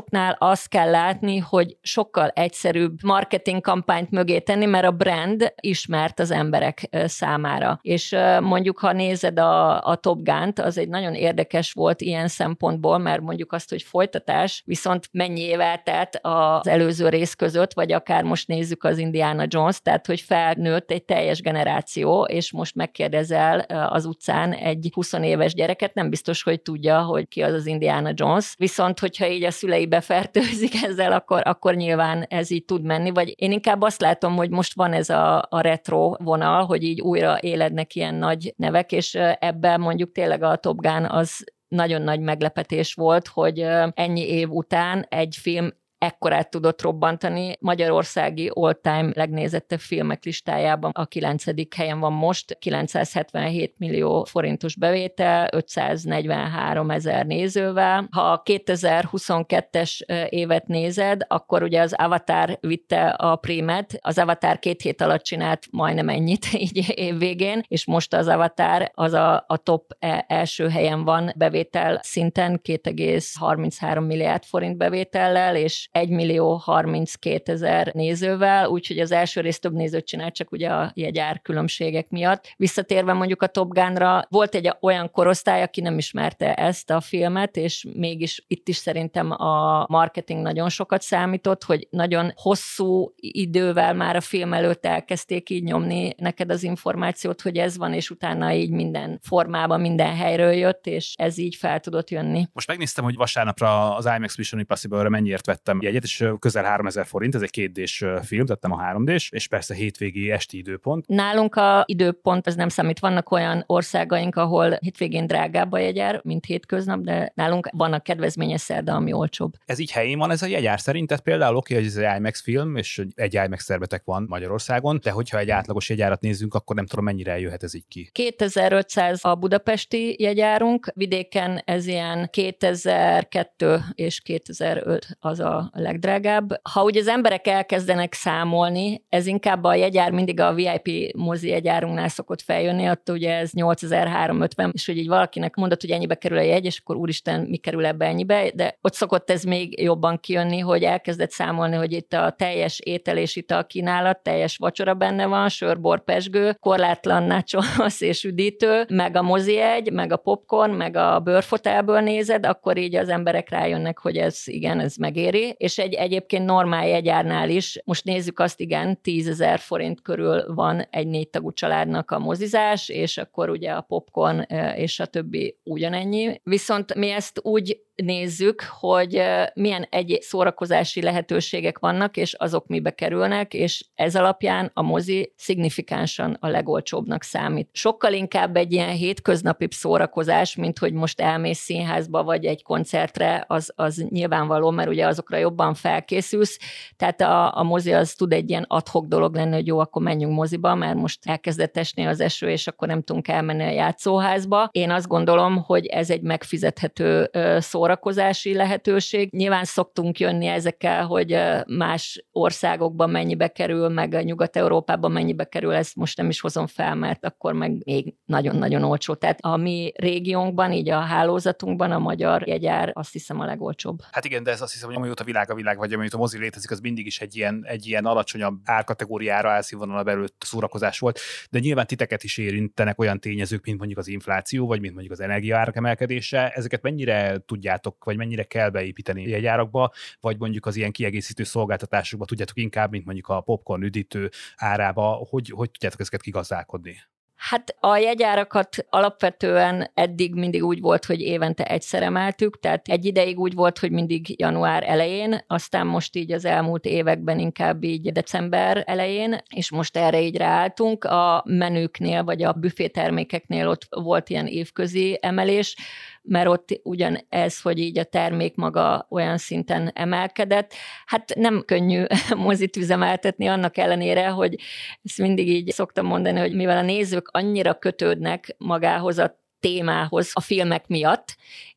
folytatásoknál 0.00 0.36
azt 0.38 0.68
kell 0.68 0.90
látni, 0.90 1.38
hogy 1.38 1.76
sokkal 1.82 2.28
egyszerűbb 2.28 3.02
marketing 3.02 3.60
kampányt 3.60 4.10
mögé 4.10 4.38
tenni, 4.38 4.66
mert 4.66 4.86
a 4.86 4.90
brand 4.90 5.52
ismert 5.60 6.20
az 6.20 6.30
emberek 6.30 6.88
számára. 7.04 7.78
És 7.82 8.16
mondjuk, 8.40 8.78
ha 8.78 8.92
nézed 8.92 9.38
a, 9.38 9.82
a 9.82 9.94
Top 9.94 10.22
Gun-t, 10.22 10.58
az 10.58 10.78
egy 10.78 10.88
nagyon 10.88 11.14
érdekes 11.14 11.72
volt 11.72 12.00
ilyen 12.00 12.28
szempontból, 12.28 12.98
mert 12.98 13.20
mondjuk 13.20 13.52
azt, 13.52 13.70
hogy 13.70 13.82
folytatás, 13.82 14.62
viszont 14.66 15.08
mennyi 15.12 15.40
év 15.40 15.60
eltelt 15.60 16.18
az 16.22 16.66
előző 16.66 17.08
rész 17.08 17.34
között, 17.34 17.72
vagy 17.72 17.92
akár 17.92 18.22
most 18.22 18.48
nézzük 18.48 18.84
az 18.84 18.98
Indiana 18.98 19.44
Jones, 19.48 19.82
tehát 19.82 20.06
hogy 20.06 20.20
felnőtt 20.20 20.90
egy 20.90 21.04
teljes 21.04 21.40
generáció, 21.40 22.24
és 22.24 22.52
most 22.52 22.74
megkérdezel 22.74 23.58
az 23.68 24.04
utcán 24.04 24.52
egy 24.52 24.90
20 24.92 25.12
éves 25.12 25.54
gyereket, 25.54 25.94
nem 25.94 26.10
biztos, 26.10 26.42
hogy 26.42 26.60
tudja, 26.60 27.00
hogy 27.00 27.28
ki 27.28 27.42
az 27.42 27.52
az 27.52 27.66
Indiana 27.66 28.10
Jones. 28.14 28.54
Viszont, 28.58 28.98
hogyha 28.98 29.28
így 29.28 29.44
a 29.44 29.50
szülei 29.50 29.86
befertőzik 29.90 30.82
ezzel, 30.88 31.12
akkor, 31.12 31.42
akkor 31.44 31.74
nyilván 31.74 32.22
ez 32.22 32.50
így 32.50 32.64
tud 32.64 32.82
menni, 32.82 33.10
vagy 33.10 33.34
én 33.36 33.52
inkább 33.52 33.82
azt 33.82 34.00
látom, 34.00 34.36
hogy 34.36 34.50
most 34.50 34.74
van 34.74 34.92
ez 34.92 35.08
a, 35.08 35.46
a 35.48 35.60
retro 35.60 36.14
vonal, 36.18 36.64
hogy 36.64 36.82
így 36.82 37.00
újra 37.00 37.38
élednek 37.40 37.94
ilyen 37.94 38.14
nagy 38.14 38.54
nevek, 38.56 38.92
és 38.92 39.14
ebben 39.38 39.80
mondjuk 39.80 40.12
tényleg 40.12 40.42
a 40.42 40.56
Top 40.56 40.80
Gun 40.80 41.04
az 41.04 41.44
nagyon 41.68 42.02
nagy 42.02 42.20
meglepetés 42.20 42.94
volt, 42.94 43.26
hogy 43.28 43.66
ennyi 43.94 44.28
év 44.28 44.50
után 44.50 45.06
egy 45.08 45.36
film 45.40 45.70
ekkorát 46.00 46.50
tudott 46.50 46.82
robbantani. 46.82 47.56
Magyarországi 47.60 48.50
all-time 48.54 49.10
legnézettebb 49.14 49.78
filmek 49.78 50.24
listájában 50.24 50.90
a 50.94 51.06
kilencedik 51.06 51.74
helyen 51.74 52.00
van 52.00 52.12
most, 52.12 52.56
977 52.58 53.74
millió 53.78 54.24
forintos 54.24 54.76
bevétel, 54.76 55.48
543 55.52 56.90
ezer 56.90 57.26
nézővel. 57.26 58.08
Ha 58.10 58.20
a 58.20 58.42
2022-es 58.44 60.00
évet 60.28 60.66
nézed, 60.66 61.24
akkor 61.28 61.62
ugye 61.62 61.80
az 61.80 61.94
Avatar 61.96 62.58
vitte 62.60 63.08
a 63.08 63.36
prémet, 63.36 63.98
az 64.00 64.18
Avatar 64.18 64.58
két 64.58 64.82
hét 64.82 65.00
alatt 65.00 65.22
csinált 65.22 65.66
majdnem 65.70 66.08
ennyit 66.08 66.52
így 66.64 66.92
évvégén, 66.94 67.62
és 67.68 67.86
most 67.86 68.14
az 68.14 68.28
Avatar 68.28 68.90
az 68.94 69.12
a, 69.12 69.44
a 69.46 69.56
top 69.56 69.96
e, 69.98 70.24
első 70.28 70.68
helyen 70.68 71.04
van 71.04 71.32
bevétel 71.36 72.00
szinten, 72.02 72.60
2,33 72.64 74.06
milliárd 74.06 74.44
forint 74.44 74.76
bevétellel, 74.76 75.56
és 75.56 75.88
1 75.90 76.08
millió 76.08 76.54
32 76.54 77.52
ezer 77.52 77.90
nézővel, 77.94 78.68
úgyhogy 78.68 78.98
az 78.98 79.12
első 79.12 79.40
rész 79.40 79.58
több 79.58 79.72
nézőt 79.72 80.06
csinált, 80.06 80.34
csak 80.34 80.52
ugye 80.52 80.68
a 80.68 80.92
jegyár 80.94 81.40
különbségek 81.42 82.08
miatt. 82.08 82.54
Visszatérve 82.56 83.12
mondjuk 83.12 83.42
a 83.42 83.46
Top 83.46 83.72
Gun-ra, 83.72 84.22
volt 84.28 84.54
egy 84.54 84.72
olyan 84.80 85.10
korosztály, 85.10 85.62
aki 85.62 85.80
nem 85.80 85.98
ismerte 85.98 86.54
ezt 86.54 86.90
a 86.90 87.00
filmet, 87.00 87.56
és 87.56 87.86
mégis 87.94 88.44
itt 88.46 88.68
is 88.68 88.76
szerintem 88.76 89.30
a 89.30 89.86
marketing 89.88 90.42
nagyon 90.42 90.68
sokat 90.68 91.02
számított, 91.02 91.64
hogy 91.64 91.86
nagyon 91.90 92.32
hosszú 92.36 93.12
idővel 93.16 93.94
már 93.94 94.16
a 94.16 94.20
film 94.20 94.52
előtt 94.52 94.86
elkezdték 94.86 95.50
így 95.50 95.62
nyomni 95.62 96.14
neked 96.16 96.50
az 96.50 96.62
információt, 96.62 97.40
hogy 97.40 97.56
ez 97.56 97.76
van, 97.76 97.92
és 97.92 98.10
utána 98.10 98.52
így 98.52 98.70
minden 98.70 99.18
formában, 99.22 99.80
minden 99.80 100.14
helyről 100.16 100.52
jött, 100.52 100.86
és 100.86 101.14
ez 101.16 101.38
így 101.38 101.54
fel 101.54 101.80
tudott 101.80 102.10
jönni. 102.10 102.48
Most 102.52 102.68
megnéztem, 102.68 103.04
hogy 103.04 103.14
vasárnapra 103.14 103.96
az 103.96 104.04
IMAX 104.16 104.36
Mission 104.36 104.60
Impossible-re 104.60 105.08
mennyiért 105.08 105.46
vettem 105.46 105.79
jegyet, 105.82 106.02
és 106.02 106.24
közel 106.38 106.64
3000 106.64 107.06
forint, 107.06 107.34
ez 107.34 107.42
egy 107.42 107.50
kétdés 107.50 108.04
film, 108.22 108.46
tehát 108.46 108.62
nem 108.62 108.72
a 108.72 108.78
3 108.78 109.04
d 109.04 109.08
és 109.08 109.48
persze 109.50 109.74
hétvégi 109.74 110.30
esti 110.30 110.58
időpont. 110.58 111.06
Nálunk 111.06 111.54
a 111.54 111.82
időpont 111.86 112.46
az 112.46 112.54
nem 112.54 112.68
számít. 112.68 112.98
Vannak 112.98 113.30
olyan 113.30 113.64
országaink, 113.66 114.36
ahol 114.36 114.70
hétvégén 114.80 115.26
drágább 115.26 115.72
a 115.72 115.78
jegyár, 115.78 116.20
mint 116.24 116.44
hétköznap, 116.44 117.00
de 117.00 117.32
nálunk 117.34 117.68
vannak 117.72 118.02
kedvezményes 118.02 118.60
szerda, 118.60 118.94
ami 118.94 119.12
olcsóbb. 119.12 119.52
Ez 119.66 119.78
így 119.78 119.90
helyén 119.90 120.18
van 120.18 120.30
ez 120.30 120.42
a 120.42 120.46
jegyár 120.46 120.80
szerint, 120.80 121.08
tehát 121.08 121.22
például 121.22 121.56
oké, 121.56 121.74
hogy 121.74 121.84
ez 121.84 121.96
egy 121.96 122.16
IMAX 122.16 122.40
film, 122.40 122.76
és 122.76 123.02
egy 123.14 123.34
IMAX 123.34 123.64
szervetek 123.64 124.02
van 124.04 124.26
Magyarországon, 124.28 124.98
de 125.02 125.10
hogyha 125.10 125.38
egy 125.38 125.50
átlagos 125.50 125.88
jegyárat 125.88 126.20
nézzünk, 126.20 126.54
akkor 126.54 126.76
nem 126.76 126.86
tudom, 126.86 127.04
mennyire 127.04 127.38
jöhet 127.38 127.62
ez 127.62 127.74
így 127.74 127.88
ki. 127.88 128.08
2500 128.12 129.24
a 129.24 129.34
budapesti 129.34 130.16
jegyárunk, 130.18 130.90
vidéken 130.94 131.62
ez 131.64 131.86
ilyen 131.86 132.28
2002 132.30 133.80
és 133.94 134.20
2005 134.20 135.06
az 135.18 135.40
a 135.40 135.69
legdrágább. 135.72 136.60
Ha 136.72 136.82
ugye 136.82 137.00
az 137.00 137.08
emberek 137.08 137.46
elkezdenek 137.46 138.14
számolni, 138.14 139.04
ez 139.08 139.26
inkább 139.26 139.64
a 139.64 139.74
jegyár 139.74 140.10
mindig 140.10 140.40
a 140.40 140.54
VIP 140.54 141.16
mozi 141.16 141.48
jegyárunknál 141.48 142.08
szokott 142.08 142.42
feljönni, 142.42 142.90
ott 142.90 143.08
ugye 143.08 143.34
ez 143.34 143.52
8350, 143.52 144.70
és 144.74 144.86
hogy 144.86 144.96
így 144.96 145.08
valakinek 145.08 145.54
mondott, 145.54 145.80
hogy 145.80 145.90
ennyibe 145.90 146.14
kerül 146.14 146.38
a 146.38 146.42
jegy, 146.42 146.64
és 146.64 146.78
akkor 146.78 146.96
úristen, 146.96 147.40
mi 147.40 147.56
kerül 147.56 147.86
ebbe 147.86 148.06
ennyibe, 148.06 148.50
de 148.54 148.78
ott 148.82 148.94
szokott 148.94 149.30
ez 149.30 149.42
még 149.42 149.82
jobban 149.82 150.20
kijönni, 150.20 150.58
hogy 150.58 150.82
elkezdett 150.82 151.30
számolni, 151.30 151.76
hogy 151.76 151.92
itt 151.92 152.12
a 152.12 152.34
teljes 152.36 152.80
étel 152.80 153.16
és 153.16 153.36
ital 153.36 153.66
kínálat, 153.66 154.22
teljes 154.22 154.56
vacsora 154.56 154.94
benne 154.94 155.26
van, 155.26 155.48
sörbor, 155.48 156.04
pesgő, 156.04 156.56
korlátlan 156.60 157.22
nachos 157.22 158.00
és 158.10 158.24
üdítő, 158.24 158.84
meg 158.88 159.16
a 159.16 159.22
mozi 159.22 159.58
egy, 159.58 159.92
meg 159.92 160.12
a 160.12 160.16
popcorn, 160.16 160.72
meg 160.72 160.96
a 160.96 161.20
bőrfotelből 161.20 162.00
nézed, 162.00 162.46
akkor 162.46 162.76
így 162.76 162.96
az 162.96 163.08
emberek 163.08 163.50
rájönnek, 163.50 163.98
hogy 163.98 164.16
ez 164.16 164.42
igen, 164.44 164.80
ez 164.80 164.96
megéri, 164.96 165.54
és 165.60 165.78
egy 165.78 165.94
egyébként 165.94 166.44
normál 166.44 166.88
jegyárnál 166.88 167.50
is, 167.50 167.80
most 167.84 168.04
nézzük 168.04 168.38
azt, 168.38 168.60
igen, 168.60 169.00
10 169.02 169.28
ezer 169.28 169.58
forint 169.58 170.02
körül 170.02 170.54
van 170.54 170.86
egy 170.90 171.06
négy 171.06 171.28
tagú 171.28 171.52
családnak 171.52 172.10
a 172.10 172.18
mozizás, 172.18 172.88
és 172.88 173.18
akkor 173.18 173.50
ugye 173.50 173.70
a 173.70 173.80
popcorn 173.80 174.40
és 174.76 175.00
a 175.00 175.06
többi 175.06 175.58
ugyanennyi. 175.62 176.40
Viszont 176.42 176.94
mi 176.94 177.10
ezt 177.10 177.40
úgy 177.42 177.80
nézzük, 178.04 178.62
hogy 178.78 179.22
milyen 179.54 179.86
egy 179.90 180.18
szórakozási 180.20 181.02
lehetőségek 181.02 181.78
vannak, 181.78 182.16
és 182.16 182.34
azok 182.34 182.66
mibe 182.66 182.90
kerülnek, 182.90 183.54
és 183.54 183.84
ez 183.94 184.16
alapján 184.16 184.70
a 184.74 184.82
mozi 184.82 185.32
szignifikánsan 185.36 186.36
a 186.40 186.48
legolcsóbbnak 186.48 187.22
számít. 187.22 187.68
Sokkal 187.72 188.12
inkább 188.12 188.56
egy 188.56 188.72
ilyen 188.72 188.90
hétköznapi 188.90 189.68
szórakozás, 189.70 190.56
mint 190.56 190.78
hogy 190.78 190.92
most 190.92 191.20
elmész 191.20 191.58
színházba, 191.58 192.22
vagy 192.22 192.44
egy 192.44 192.62
koncertre, 192.62 193.44
az, 193.48 193.72
az 193.76 194.04
nyilvánvaló, 194.08 194.70
mert 194.70 194.88
ugye 194.88 195.06
azokra 195.06 195.36
jobban 195.36 195.74
felkészülsz, 195.74 196.58
tehát 196.96 197.20
a, 197.20 197.56
a 197.58 197.62
mozi 197.62 197.92
az 197.92 198.14
tud 198.14 198.32
egy 198.32 198.50
ilyen 198.50 198.64
adhok 198.68 199.06
dolog 199.06 199.34
lenni, 199.34 199.54
hogy 199.54 199.66
jó, 199.66 199.78
akkor 199.78 200.02
menjünk 200.02 200.34
moziba, 200.34 200.74
mert 200.74 200.96
most 200.96 201.18
elkezdett 201.28 201.76
esni 201.76 202.06
az 202.06 202.20
eső, 202.20 202.50
és 202.50 202.66
akkor 202.66 202.88
nem 202.88 203.02
tudunk 203.02 203.28
elmenni 203.28 203.62
a 203.62 203.70
játszóházba. 203.70 204.68
Én 204.72 204.90
azt 204.90 205.08
gondolom, 205.08 205.62
hogy 205.62 205.86
ez 205.86 206.10
egy 206.10 206.22
megfizethető 206.22 207.30
szórakozás, 207.58 207.89
szórakozási 207.90 208.54
lehetőség. 208.54 209.32
Nyilván 209.32 209.64
szoktunk 209.64 210.18
jönni 210.18 210.46
ezekkel, 210.46 211.06
hogy 211.06 211.38
más 211.66 212.24
országokban 212.32 213.10
mennyibe 213.10 213.48
kerül, 213.48 213.88
meg 213.88 214.24
Nyugat-Európában 214.24 215.12
mennyibe 215.12 215.44
kerül, 215.44 215.72
ezt 215.72 215.96
most 215.96 216.16
nem 216.16 216.28
is 216.28 216.40
hozom 216.40 216.66
fel, 216.66 216.94
mert 216.94 217.24
akkor 217.24 217.52
meg 217.52 217.82
még 217.84 218.14
nagyon-nagyon 218.24 218.82
olcsó. 218.82 219.14
Tehát 219.14 219.38
a 219.40 219.56
mi 219.56 219.92
régiónkban, 219.96 220.72
így 220.72 220.90
a 220.90 220.98
hálózatunkban 220.98 221.90
a 221.90 221.98
magyar 221.98 222.48
jegyár 222.48 222.90
azt 222.94 223.12
hiszem 223.12 223.40
a 223.40 223.44
legolcsóbb. 223.44 223.98
Hát 224.10 224.24
igen, 224.24 224.42
de 224.42 224.50
ez 224.50 224.60
azt 224.60 224.72
hiszem, 224.72 224.88
hogy 224.88 224.96
amióta 224.96 225.24
világ 225.24 225.50
a 225.50 225.54
világ, 225.54 225.78
vagy 225.78 225.92
amióta 225.92 226.16
a 226.16 226.20
mozi 226.20 226.38
létezik, 226.38 226.70
az 226.70 226.80
mindig 226.80 227.06
is 227.06 227.20
egy 227.20 227.36
ilyen, 227.36 227.64
egy 227.66 227.86
ilyen 227.86 228.04
alacsonyabb 228.04 228.54
árkategóriára 228.64 229.52
elszínvonal 229.52 230.02
belül 230.02 230.26
szórakozás 230.38 230.98
volt, 230.98 231.18
de 231.50 231.58
nyilván 231.58 231.86
titeket 231.86 232.24
is 232.24 232.38
érintenek 232.38 232.98
olyan 233.00 233.20
tényezők, 233.20 233.64
mint 233.64 233.78
mondjuk 233.78 233.98
az 233.98 234.08
infláció, 234.08 234.66
vagy 234.66 234.80
mint 234.80 234.92
mondjuk 234.92 235.12
az 235.12 235.20
energiaárak 235.20 235.76
emelkedése. 235.76 236.48
Ezeket 236.48 236.82
mennyire 236.82 237.38
tudják 237.46 237.79
tudjátok, 237.80 238.04
vagy 238.04 238.16
mennyire 238.16 238.44
kell 238.44 238.70
beépíteni 238.70 239.28
jegyárakba, 239.28 239.92
vagy 240.20 240.38
mondjuk 240.38 240.66
az 240.66 240.76
ilyen 240.76 240.92
kiegészítő 240.92 241.44
szolgáltatásokba 241.44 242.24
tudjátok 242.24 242.56
inkább, 242.56 242.90
mint 242.90 243.04
mondjuk 243.04 243.28
a 243.28 243.40
popcorn 243.40 243.82
üdítő 243.82 244.30
árába, 244.56 245.26
hogy, 245.30 245.50
hogy 245.50 245.70
tudjátok 245.70 246.00
ezeket 246.00 246.22
kigazdálkodni? 246.22 246.96
Hát 247.40 247.76
a 247.80 247.96
jegyárakat 247.96 248.86
alapvetően 248.90 249.90
eddig 249.94 250.34
mindig 250.34 250.64
úgy 250.64 250.80
volt, 250.80 251.04
hogy 251.04 251.20
évente 251.20 251.64
egyszer 251.64 252.02
emeltük, 252.02 252.58
tehát 252.58 252.88
egy 252.88 253.04
ideig 253.04 253.38
úgy 253.38 253.54
volt, 253.54 253.78
hogy 253.78 253.90
mindig 253.90 254.40
január 254.40 254.82
elején, 254.86 255.44
aztán 255.46 255.86
most 255.86 256.16
így 256.16 256.32
az 256.32 256.44
elmúlt 256.44 256.84
években 256.84 257.38
inkább 257.38 257.84
így 257.84 258.12
december 258.12 258.82
elején, 258.86 259.38
és 259.54 259.70
most 259.70 259.96
erre 259.96 260.20
így 260.20 260.36
ráálltunk. 260.36 261.04
A 261.04 261.42
menüknél, 261.46 262.24
vagy 262.24 262.42
a 262.42 262.52
büfétermékeknél 262.52 263.68
ott 263.68 263.86
volt 263.90 264.28
ilyen 264.28 264.46
évközi 264.46 265.18
emelés, 265.20 265.76
mert 266.22 266.48
ott 266.48 266.80
ugyan 266.82 267.18
ez, 267.28 267.60
hogy 267.60 267.78
így 267.78 267.98
a 267.98 268.04
termék 268.04 268.54
maga 268.54 269.06
olyan 269.10 269.38
szinten 269.38 269.90
emelkedett. 269.94 270.74
Hát 271.06 271.34
nem 271.34 271.62
könnyű 271.66 272.04
mozit 272.36 272.76
üzemeltetni 272.76 273.46
annak 273.46 273.76
ellenére, 273.76 274.28
hogy 274.28 274.56
ezt 275.02 275.18
mindig 275.18 275.48
így 275.48 275.70
szoktam 275.70 276.06
mondani, 276.06 276.38
hogy 276.38 276.54
mivel 276.54 276.76
a 276.76 276.82
nézők 276.82 277.28
annyira 277.32 277.74
kötődnek 277.74 278.54
magához 278.58 279.18
a 279.18 279.38
témához 279.60 280.30
a 280.34 280.40
filmek 280.40 280.86
miatt, 280.86 281.36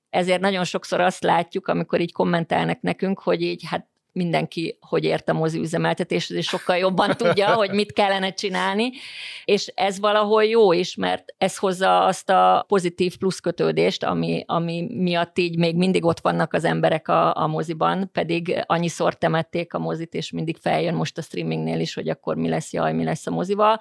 ezért 0.09 0.41
nagyon 0.41 0.63
sokszor 0.63 0.99
azt 0.99 1.23
látjuk, 1.23 1.67
amikor 1.67 2.01
így 2.01 2.11
kommentelnek 2.11 2.81
nekünk, 2.81 3.19
hogy 3.19 3.41
így 3.41 3.63
hát 3.65 3.87
mindenki, 4.13 4.77
hogy 4.79 5.03
ért 5.03 5.29
a 5.29 5.33
mozi 5.33 5.59
üzemeltetéshez, 5.59 6.37
és 6.37 6.45
sokkal 6.45 6.77
jobban 6.77 7.15
tudja, 7.17 7.53
hogy 7.53 7.71
mit 7.71 7.93
kellene 7.93 8.33
csinálni, 8.33 8.91
és 9.45 9.71
ez 9.75 9.99
valahol 9.99 10.43
jó 10.45 10.71
is, 10.73 10.95
mert 10.95 11.23
ez 11.37 11.57
hozza 11.57 12.05
azt 12.05 12.29
a 12.29 12.65
pozitív 12.67 13.17
pluszkötődést, 13.17 14.03
ami, 14.03 14.43
ami 14.47 14.87
miatt 14.89 15.37
így 15.37 15.57
még 15.57 15.75
mindig 15.75 16.05
ott 16.05 16.19
vannak 16.19 16.53
az 16.53 16.63
emberek 16.63 17.07
a, 17.07 17.35
a 17.35 17.47
moziban, 17.47 18.09
pedig 18.11 18.63
annyiszor 18.65 19.17
temették 19.17 19.73
a 19.73 19.79
mozit, 19.79 20.13
és 20.13 20.31
mindig 20.31 20.57
feljön 20.57 20.93
most 20.93 21.17
a 21.17 21.21
streamingnél 21.21 21.79
is, 21.79 21.93
hogy 21.93 22.09
akkor 22.09 22.35
mi 22.35 22.49
lesz, 22.49 22.73
jaj, 22.73 22.93
mi 22.93 23.03
lesz 23.03 23.27
a 23.27 23.31
mozival 23.31 23.79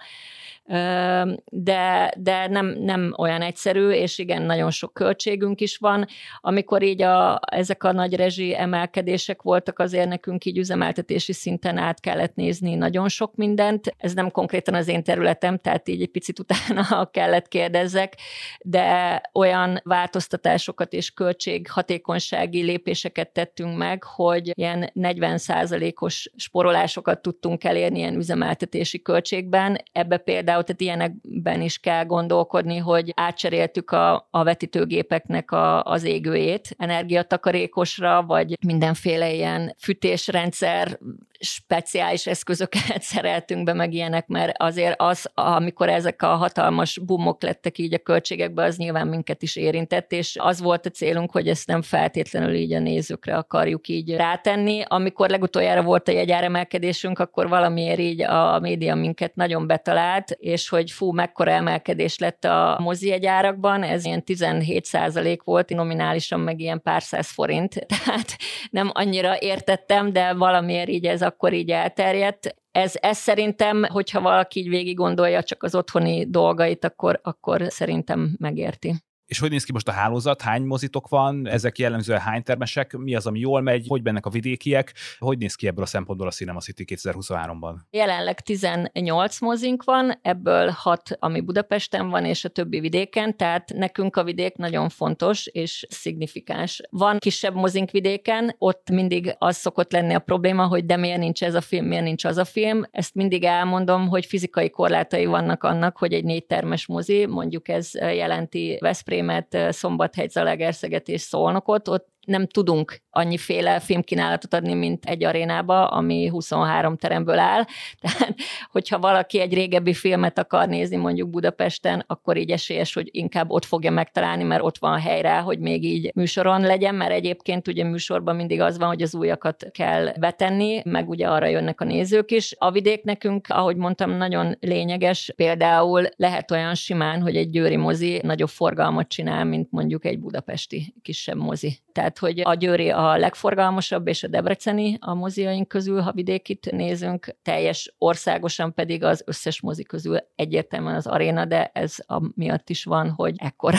de, 1.44 2.12
de 2.18 2.48
nem, 2.48 2.66
nem 2.66 3.14
olyan 3.16 3.42
egyszerű, 3.42 3.90
és 3.90 4.18
igen, 4.18 4.42
nagyon 4.42 4.70
sok 4.70 4.94
költségünk 4.94 5.60
is 5.60 5.76
van. 5.76 6.06
Amikor 6.40 6.82
így 6.82 7.02
a, 7.02 7.40
ezek 7.50 7.84
a 7.84 7.92
nagy 7.92 8.14
rezsi 8.14 8.56
emelkedések 8.56 9.42
voltak, 9.42 9.78
azért 9.78 10.08
nekünk 10.08 10.44
így 10.44 10.58
üzemeltetési 10.58 11.32
szinten 11.32 11.76
át 11.76 12.00
kellett 12.00 12.34
nézni 12.34 12.74
nagyon 12.74 13.08
sok 13.08 13.34
mindent. 13.34 13.94
Ez 13.98 14.12
nem 14.14 14.30
konkrétan 14.30 14.74
az 14.74 14.88
én 14.88 15.02
területem, 15.02 15.58
tehát 15.58 15.88
így 15.88 16.02
egy 16.02 16.10
picit 16.10 16.38
utána 16.38 17.06
kellett 17.10 17.48
kérdezzek, 17.48 18.14
de 18.60 19.20
olyan 19.32 19.80
változtatásokat 19.84 20.92
és 20.92 21.10
költséghatékonysági 21.10 22.62
lépéseket 22.62 23.32
tettünk 23.32 23.76
meg, 23.76 24.04
hogy 24.04 24.50
ilyen 24.54 24.90
40%-os 24.94 26.30
sporolásokat 26.36 27.22
tudtunk 27.22 27.64
elérni 27.64 27.98
ilyen 27.98 28.16
üzemeltetési 28.16 29.02
költségben. 29.02 29.78
Ebbe 29.92 30.16
például, 30.16 30.51
tehát 30.60 30.80
ilyenekben 30.80 31.60
is 31.60 31.78
kell 31.78 32.04
gondolkodni, 32.04 32.76
hogy 32.76 33.12
átcseréltük 33.16 33.90
a, 33.90 34.28
a 34.30 34.44
vetítőgépeknek 34.44 35.50
a, 35.50 35.82
az 35.82 36.04
égőjét 36.04 36.74
energiatakarékosra, 36.78 38.22
vagy 38.22 38.58
mindenféle 38.66 39.32
ilyen 39.32 39.74
fűtésrendszer 39.78 40.98
speciális 41.44 42.26
eszközöket 42.26 43.02
szereltünk 43.12 43.64
be, 43.64 43.72
meg 43.72 43.92
ilyenek, 43.92 44.26
mert 44.26 44.62
azért 44.62 44.94
az, 45.00 45.30
amikor 45.34 45.88
ezek 45.88 46.22
a 46.22 46.26
hatalmas 46.26 46.98
bumok 46.98 47.42
lettek 47.42 47.78
így 47.78 47.94
a 47.94 47.98
költségekbe, 47.98 48.64
az 48.64 48.76
nyilván 48.76 49.06
minket 49.06 49.42
is 49.42 49.56
érintett, 49.56 50.12
és 50.12 50.36
az 50.40 50.60
volt 50.60 50.86
a 50.86 50.90
célunk, 50.90 51.30
hogy 51.30 51.48
ezt 51.48 51.66
nem 51.66 51.82
feltétlenül 51.82 52.54
így 52.54 52.72
a 52.72 52.78
nézőkre 52.78 53.36
akarjuk 53.36 53.88
így 53.88 54.14
rátenni. 54.14 54.82
Amikor 54.88 55.30
legutoljára 55.30 55.82
volt 55.82 56.08
a 56.08 56.12
jegyáremelkedésünk, 56.12 57.18
akkor 57.18 57.48
valamiért 57.48 57.98
így 57.98 58.22
a 58.22 58.58
média 58.58 58.94
minket 58.94 59.34
nagyon 59.34 59.66
betalált, 59.66 60.36
és 60.42 60.68
hogy 60.68 60.90
fú, 60.90 61.12
mekkora 61.12 61.50
emelkedés 61.50 62.18
lett 62.18 62.44
a 62.44 62.78
mozi 62.80 63.08
jegyárakban, 63.08 63.82
ez 63.82 64.04
ilyen 64.04 64.24
17 64.24 64.84
százalék 64.84 65.42
volt, 65.42 65.68
nominálisan 65.68 66.40
meg 66.40 66.60
ilyen 66.60 66.82
pár 66.82 67.02
száz 67.02 67.30
forint, 67.30 67.86
tehát 68.04 68.36
nem 68.70 68.90
annyira 68.92 69.38
értettem, 69.38 70.12
de 70.12 70.34
valamiért 70.34 70.88
így 70.88 71.06
ez 71.06 71.22
akkor 71.22 71.52
így 71.52 71.70
elterjedt. 71.70 72.56
Ez, 72.70 72.94
ez 73.00 73.18
szerintem, 73.18 73.84
hogyha 73.84 74.20
valaki 74.20 74.60
így 74.60 74.68
végig 74.68 74.96
gondolja 74.96 75.42
csak 75.42 75.62
az 75.62 75.74
otthoni 75.74 76.26
dolgait, 76.30 76.84
akkor, 76.84 77.20
akkor 77.22 77.62
szerintem 77.68 78.36
megérti. 78.38 78.94
És 79.32 79.38
hogy 79.38 79.50
néz 79.50 79.64
ki 79.64 79.72
most 79.72 79.88
a 79.88 79.92
hálózat? 79.92 80.42
Hány 80.42 80.62
mozitok 80.62 81.08
van? 81.08 81.48
Ezek 81.48 81.78
jellemzően 81.78 82.20
hány 82.20 82.42
termesek? 82.42 82.96
Mi 82.96 83.14
az, 83.14 83.26
ami 83.26 83.38
jól 83.38 83.60
megy? 83.60 83.86
Hogy 83.88 84.02
bennek 84.02 84.26
a 84.26 84.30
vidékiek? 84.30 84.94
Hogy 85.18 85.38
néz 85.38 85.54
ki 85.54 85.66
ebből 85.66 85.84
a 85.84 85.86
szempontból 85.86 86.26
a 86.26 86.30
Cinema 86.30 86.60
City 86.60 86.84
2023-ban? 86.86 87.74
Jelenleg 87.90 88.40
18 88.40 89.40
mozink 89.40 89.84
van, 89.84 90.18
ebből 90.22 90.68
6, 90.68 91.16
ami 91.18 91.40
Budapesten 91.40 92.08
van, 92.08 92.24
és 92.24 92.44
a 92.44 92.48
többi 92.48 92.80
vidéken, 92.80 93.36
tehát 93.36 93.72
nekünk 93.74 94.16
a 94.16 94.24
vidék 94.24 94.56
nagyon 94.56 94.88
fontos 94.88 95.46
és 95.46 95.86
szignifikáns. 95.88 96.80
Van 96.90 97.18
kisebb 97.18 97.54
mozink 97.54 97.90
vidéken, 97.90 98.54
ott 98.58 98.90
mindig 98.90 99.34
az 99.38 99.56
szokott 99.56 99.92
lenni 99.92 100.14
a 100.14 100.18
probléma, 100.18 100.66
hogy 100.66 100.84
de 100.84 100.96
miért 100.96 101.18
nincs 101.18 101.42
ez 101.42 101.54
a 101.54 101.60
film, 101.60 101.86
miért 101.86 102.04
nincs 102.04 102.24
az 102.24 102.36
a 102.36 102.44
film. 102.44 102.82
Ezt 102.90 103.14
mindig 103.14 103.44
elmondom, 103.44 104.08
hogy 104.08 104.26
fizikai 104.26 104.70
korlátai 104.70 105.24
vannak 105.24 105.62
annak, 105.64 105.96
hogy 105.96 106.12
egy 106.12 106.24
négy 106.24 106.44
termes 106.44 106.86
mozi, 106.86 107.26
mondjuk 107.26 107.68
ez 107.68 107.94
jelenti 107.94 108.76
Veszprém 108.80 109.20
Veszprémet, 109.26 109.74
Szombathegy, 109.74 110.30
Zalaegerszeget 110.30 111.08
és 111.08 111.20
Szolnokot, 111.20 111.88
ott 111.88 112.11
nem 112.26 112.46
tudunk 112.46 113.02
annyiféle 113.10 113.80
filmkínálatot 113.80 114.54
adni, 114.54 114.74
mint 114.74 115.04
egy 115.04 115.24
arénába, 115.24 115.86
ami 115.86 116.26
23 116.26 116.96
teremből 116.96 117.38
áll. 117.38 117.64
Tehát, 118.00 118.34
hogyha 118.70 118.98
valaki 118.98 119.40
egy 119.40 119.54
régebbi 119.54 119.94
filmet 119.94 120.38
akar 120.38 120.68
nézni 120.68 120.96
mondjuk 120.96 121.30
Budapesten, 121.30 122.04
akkor 122.06 122.36
így 122.36 122.50
esélyes, 122.50 122.94
hogy 122.94 123.08
inkább 123.10 123.50
ott 123.50 123.64
fogja 123.64 123.90
megtalálni, 123.90 124.42
mert 124.42 124.62
ott 124.62 124.78
van 124.78 125.00
hely 125.00 125.22
rá, 125.22 125.40
hogy 125.40 125.58
még 125.58 125.84
így 125.84 126.10
műsoron 126.14 126.60
legyen, 126.60 126.94
mert 126.94 127.12
egyébként 127.12 127.68
ugye 127.68 127.84
műsorban 127.84 128.36
mindig 128.36 128.60
az 128.60 128.78
van, 128.78 128.88
hogy 128.88 129.02
az 129.02 129.14
újakat 129.14 129.66
kell 129.70 130.12
betenni, 130.20 130.82
meg 130.84 131.08
ugye 131.08 131.28
arra 131.28 131.46
jönnek 131.46 131.80
a 131.80 131.84
nézők 131.84 132.30
is. 132.30 132.54
A 132.58 132.70
vidék 132.70 133.02
nekünk, 133.02 133.46
ahogy 133.48 133.76
mondtam, 133.76 134.10
nagyon 134.10 134.56
lényeges. 134.60 135.32
Például 135.36 136.08
lehet 136.16 136.50
olyan 136.50 136.74
simán, 136.74 137.22
hogy 137.22 137.36
egy 137.36 137.50
győri 137.50 137.76
mozi 137.76 138.20
nagyobb 138.22 138.48
forgalmat 138.48 139.08
csinál, 139.08 139.44
mint 139.44 139.70
mondjuk 139.70 140.04
egy 140.04 140.18
budapesti 140.18 140.94
kisebb 141.02 141.36
mozi. 141.36 141.78
Tehát, 141.92 142.11
hogy 142.18 142.40
a 142.44 142.54
Győri 142.54 142.90
a 142.90 143.16
legforgalmasabb, 143.16 144.06
és 144.06 144.22
a 144.22 144.28
Debreceni 144.28 144.96
a 145.00 145.14
moziaink 145.14 145.68
közül, 145.68 146.00
ha 146.00 146.12
vidékit 146.12 146.70
nézünk, 146.70 147.36
teljes 147.42 147.94
országosan 147.98 148.74
pedig 148.74 149.04
az 149.04 149.22
összes 149.26 149.60
mozi 149.60 149.82
közül 149.82 150.16
egyértelműen 150.34 150.94
az 150.94 151.06
aréna, 151.06 151.44
de 151.44 151.70
ez 151.74 151.94
a 152.06 152.20
miatt 152.34 152.70
is 152.70 152.84
van, 152.84 153.10
hogy 153.10 153.34
ekkora. 153.36 153.78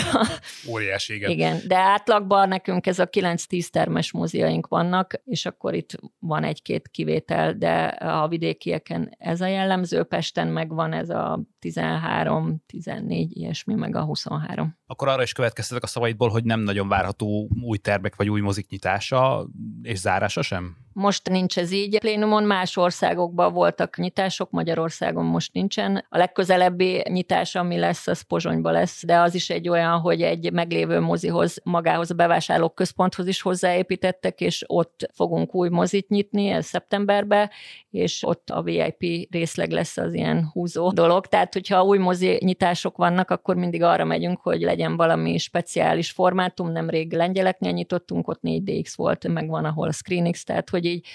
Óriási, 0.72 1.14
igen. 1.14 1.30
igen. 1.30 1.60
De 1.68 1.78
átlagban 1.78 2.48
nekünk 2.48 2.88
ez 2.88 3.00
a 3.00 3.10
9-10 3.10 3.68
termes 3.68 4.12
moziaink 4.12 4.68
vannak, 4.68 5.14
és 5.26 5.46
akkor 5.46 5.74
itt 5.74 6.00
van 6.20 6.44
egy-két 6.44 6.88
kivétel, 6.88 7.54
de 7.54 7.84
a 7.86 8.28
vidékieken 8.28 9.16
ez 9.18 9.42
a 9.42 9.48
jellemző, 9.48 10.04
Pesten 10.04 10.48
meg 10.48 10.74
van 10.74 10.94
ez 10.94 11.10
a 11.10 11.42
13, 11.60 12.64
14, 12.66 13.38
ilyesmi, 13.38 13.74
meg 13.74 13.96
a 13.96 14.04
23. 14.04 14.78
Akkor 14.86 15.08
arra 15.08 15.22
is 15.22 15.34
következtetek 15.34 15.84
a 15.84 15.88
szavaidból, 15.88 16.30
hogy 16.30 16.44
nem 16.44 16.60
nagyon 16.60 16.88
várható 16.88 17.50
új 17.64 17.78
termek 17.78 18.16
vagy 18.24 18.32
új 18.32 18.42
mozik 18.42 18.70
nyitása 18.70 19.48
és 19.82 20.00
zárása 20.00 20.42
sem? 20.42 20.76
Most 20.94 21.30
nincs 21.30 21.58
ez 21.58 21.72
így. 21.72 22.00
Plénumon 22.00 22.44
más 22.44 22.78
országokban 22.78 23.54
voltak 23.54 23.98
nyitások, 23.98 24.52
Magyarországon 24.52 25.26
most 25.26 25.54
nincsen. 25.54 26.06
A 26.10 26.18
legközelebbi 26.18 27.04
nyitás, 27.10 27.56
ami 27.56 27.78
lesz, 27.78 28.08
az 28.08 28.22
Pozsonyba 28.22 28.72
lesz, 28.72 29.06
de 29.06 29.18
az 29.20 29.36
is 29.36 29.50
egy 29.50 29.70
olyan, 29.70 30.00
hogy 30.00 30.22
egy 30.22 30.52
meglévő 30.52 31.00
mozihoz, 31.00 31.58
magához 31.64 32.12
a 32.12 32.16
bevásárlók 32.16 32.76
központhoz 32.76 33.28
is 33.28 33.42
hozzáépítettek, 33.42 34.42
és 34.42 34.64
ott 34.68 35.10
fogunk 35.14 35.56
új 35.56 35.70
mozit 35.70 36.10
nyitni, 36.10 36.48
ez 36.48 36.66
szeptemberben, 36.66 37.50
és 37.90 38.24
ott 38.24 38.50
a 38.50 38.62
VIP 38.62 39.28
részleg 39.32 39.72
lesz 39.72 39.98
az 39.98 40.14
ilyen 40.14 40.50
húzó 40.52 40.92
dolog. 40.92 41.26
Tehát, 41.26 41.54
hogyha 41.54 41.84
új 41.84 41.98
mozi 41.98 42.38
nyitások 42.40 42.98
vannak, 42.98 43.32
akkor 43.32 43.56
mindig 43.56 43.84
arra 43.84 44.06
megyünk, 44.06 44.40
hogy 44.42 44.62
legyen 44.62 44.96
valami 44.96 45.38
speciális 45.38 46.12
formátum. 46.12 46.72
Nemrég 46.72 47.14
lengyeleknél 47.14 47.72
nyitottunk, 47.72 48.28
ott 48.28 48.40
4DX 48.44 48.94
volt, 48.96 49.28
meg 49.28 49.50
van, 49.50 49.66
ahol 49.66 49.92
ScreenX, 49.92 50.44
tehát 50.44 50.70
hogy 50.70 50.83
így 50.86 51.08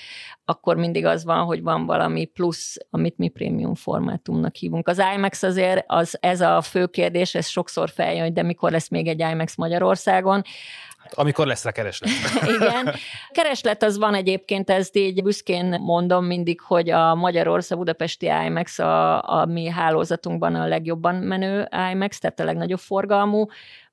akkor 0.45 0.77
mindig 0.77 1.05
az 1.05 1.25
van, 1.25 1.45
hogy 1.45 1.63
van 1.63 1.87
valami 1.87 2.25
plusz, 2.25 2.77
amit 2.91 3.19
mi 3.19 3.29
prémium 3.29 3.75
formátumnak 3.75 4.55
hívunk. 4.55 4.89
Az 4.89 5.03
IMAX 5.15 5.43
azért, 5.43 5.85
az, 5.87 6.19
ez 6.21 6.41
a 6.41 6.61
fő 6.61 6.87
kérdés, 6.87 7.35
ez 7.35 7.47
sokszor 7.47 7.91
feljön, 7.91 8.23
hogy 8.23 8.33
de 8.33 8.43
mikor 8.43 8.71
lesz 8.71 8.89
még 8.89 9.07
egy 9.07 9.21
IMAX 9.21 9.57
Magyarországon. 9.57 10.43
Amikor 11.11 11.47
lesz 11.47 11.65
a 11.65 11.73
kereslet. 11.73 12.11
Igen. 12.57 12.95
Kereslet 13.31 13.83
az 13.83 13.99
van 13.99 14.15
egyébként, 14.15 14.71
ezt 14.71 14.97
így 14.97 15.23
büszkén 15.23 15.77
mondom 15.81 16.25
mindig, 16.25 16.61
hogy 16.61 16.91
a 16.91 17.15
Magyarország 17.15 17.79
Budapesti 17.79 18.27
IMAX 18.47 18.79
a, 18.79 19.23
a 19.23 19.47
mi 19.47 19.69
hálózatunkban 19.69 20.55
a 20.55 20.67
legjobban 20.67 21.15
menő 21.15 21.69
IMAX, 21.93 22.19
tehát 22.19 22.41
a 22.41 22.45
legnagyobb 22.45 22.79
forgalmú 22.79 23.47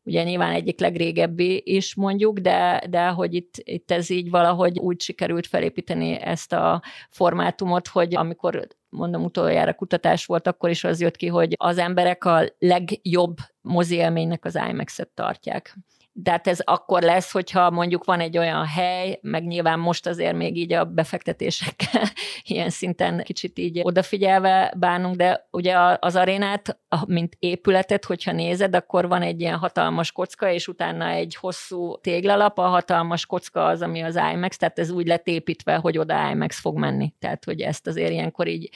ugye 0.06 0.24
nyilván 0.24 0.54
egyik 0.54 0.80
legrégebbi 0.80 1.62
is 1.66 1.96
mondjuk, 1.96 2.40
de, 2.40 2.84
de 2.90 3.08
hogy 3.08 3.34
itt, 3.34 3.54
itt 3.64 3.92
ez 3.92 4.10
így 4.10 4.30
valahogy 4.30 4.80
úgy 4.80 5.02
sikerült 5.02 5.48
felépíteni 5.48 6.12
ezt 6.12 6.54
a 6.54 6.82
formátumot, 7.10 7.88
hogy 7.88 8.16
amikor 8.16 8.68
mondom, 8.90 9.24
utoljára 9.24 9.74
kutatás 9.74 10.26
volt, 10.26 10.48
akkor 10.48 10.70
is 10.70 10.84
az 10.84 11.02
jött 11.02 11.16
ki, 11.16 11.28
hogy 11.28 11.54
az 11.58 11.78
emberek 11.78 12.26
a 12.26 12.44
legjobb 12.60 13.38
mozi 13.62 13.96
élménynek 13.96 14.46
az 14.46 14.60
IMAX-et 14.70 15.10
tartják 15.10 15.78
de 16.18 16.32
hát 16.32 16.48
ez 16.48 16.60
akkor 16.64 17.02
lesz, 17.02 17.32
hogyha 17.32 17.70
mondjuk 17.70 18.04
van 18.04 18.20
egy 18.20 18.38
olyan 18.38 18.66
hely, 18.66 19.20
meg 19.22 19.46
nyilván 19.46 19.80
most 19.80 20.08
azért 20.08 20.36
még 20.36 20.58
így 20.58 20.74
a 20.74 20.86
befektetésekkel 20.86 22.04
ilyen 22.44 22.70
szinten 22.70 23.24
kicsit 23.24 23.60
így 23.60 23.80
odafigyelve 23.84 24.74
bánunk, 24.78 25.16
de 25.16 25.48
ugye 25.52 25.76
az 26.00 26.16
arénát, 26.16 26.80
mint 27.08 27.36
épületet, 27.40 28.06
hogyha 28.06 28.32
nézed, 28.32 28.76
akkor 28.76 29.08
van 29.08 29.22
egy 29.22 29.42
ilyen 29.42 29.58
hatalmas 29.58 30.12
kocka, 30.12 30.50
és 30.52 30.68
utána 30.68 31.08
egy 31.08 31.36
hosszú 31.36 31.98
téglalap, 32.02 32.60
a 32.60 32.68
hatalmas 32.68 33.26
kocka 33.26 33.66
az, 33.66 33.82
ami 33.82 34.02
az 34.02 34.20
IMAX, 34.34 34.58
tehát 34.58 34.80
ez 34.80 34.90
úgy 34.90 35.08
lett 35.08 35.28
hogy 35.80 35.98
oda 35.98 36.30
IMAX 36.32 36.60
fog 36.60 36.78
menni. 36.78 37.14
Tehát, 37.20 37.46
hogy 37.46 37.62
ezt 37.62 37.88
azért 37.88 38.12
ilyenkor 38.12 38.48
így 38.48 38.70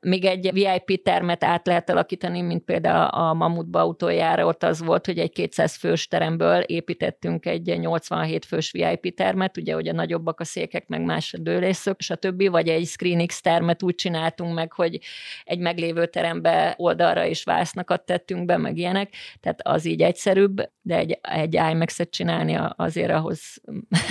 még 0.00 0.24
egy 0.24 0.52
VIP 0.52 1.02
termet 1.02 1.44
át 1.44 1.66
lehet 1.66 1.90
alakítani, 1.90 2.40
mint 2.40 2.64
például 2.64 3.04
a 3.04 3.34
Mamutba 3.34 3.86
utoljára, 3.86 4.46
ott 4.46 4.62
az 4.62 4.80
volt, 4.80 5.06
hogy 5.06 5.18
egy 5.18 5.32
200 5.32 5.76
fős 5.76 6.08
teremből 6.08 6.60
építettünk 6.60 7.46
egy 7.46 7.78
87 7.78 8.44
fős 8.44 8.70
VIP 8.70 9.14
termet, 9.14 9.56
ugye, 9.56 9.74
hogy 9.74 9.88
a 9.88 9.92
nagyobbak 9.92 10.40
a 10.40 10.44
székek, 10.44 10.88
meg 10.88 11.02
más 11.02 11.34
a 11.34 11.38
dőlészök, 11.38 12.00
stb., 12.00 12.50
vagy 12.50 12.68
egy 12.68 12.86
ScreenX 12.86 13.40
termet 13.40 13.82
úgy 13.82 13.94
csináltunk 13.94 14.54
meg, 14.54 14.72
hogy 14.72 14.98
egy 15.44 15.58
meglévő 15.58 16.06
terembe 16.06 16.74
oldalra 16.76 17.24
is 17.24 17.44
vásznakat 17.44 18.04
tettünk 18.04 18.44
be, 18.44 18.56
meg 18.56 18.76
ilyenek, 18.76 19.14
tehát 19.40 19.60
az 19.62 19.84
így 19.84 20.02
egyszerűbb, 20.02 20.70
de 20.82 20.96
egy, 20.96 21.18
egy 21.22 21.54
IMAX-et 21.54 22.10
csinálni 22.10 22.58
azért 22.76 23.10
ahhoz 23.10 23.40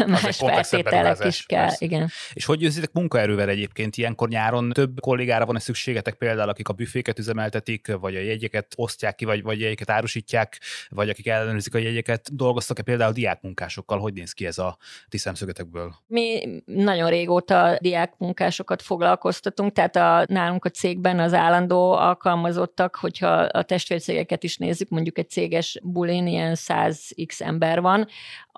más 0.07 0.37
feltételek 0.37 1.25
is 1.25 1.45
kell. 1.45 1.61
Persze. 1.61 1.85
Igen. 1.85 2.09
És 2.33 2.45
hogy 2.45 2.57
győzitek 2.57 2.91
munkaerővel 2.91 3.49
egyébként 3.49 3.97
ilyenkor 3.97 4.29
nyáron 4.29 4.69
több 4.69 4.99
kollégára 4.99 5.45
van-e 5.45 5.59
szükségetek 5.77 6.13
például, 6.13 6.49
akik 6.49 6.67
a 6.67 6.73
büféket 6.73 7.19
üzemeltetik, 7.19 7.95
vagy 7.99 8.15
a 8.15 8.19
jegyeket 8.19 8.73
osztják 8.75 9.15
ki, 9.15 9.25
vagy, 9.25 9.43
vagy 9.43 9.59
jegyeket 9.59 9.89
árusítják, 9.89 10.59
vagy 10.89 11.09
akik 11.09 11.27
ellenőrzik 11.27 11.75
a 11.75 11.77
jegyeket, 11.77 12.35
dolgoztak-e 12.35 12.81
például 12.81 13.13
diákmunkásokkal? 13.13 13.99
Hogy 13.99 14.13
néz 14.13 14.31
ki 14.31 14.45
ez 14.45 14.57
a 14.57 14.77
ti 15.09 15.17
szemszögetekből? 15.17 15.93
Mi 16.07 16.61
nagyon 16.65 17.09
régóta 17.09 17.77
diákmunkásokat 17.81 18.81
foglalkoztatunk, 18.81 19.73
tehát 19.73 19.95
a, 19.95 20.25
nálunk 20.27 20.65
a 20.65 20.69
cégben 20.69 21.19
az 21.19 21.33
állandó 21.33 21.91
alkalmazottak, 21.91 22.95
hogyha 22.95 23.31
a 23.31 23.63
testvércégeket 23.63 24.43
is 24.43 24.57
nézzük, 24.57 24.89
mondjuk 24.89 25.17
egy 25.17 25.29
céges 25.29 25.79
bulin 25.83 26.27
ilyen 26.27 26.55
100x 26.55 27.41
ember 27.41 27.81
van, 27.81 28.07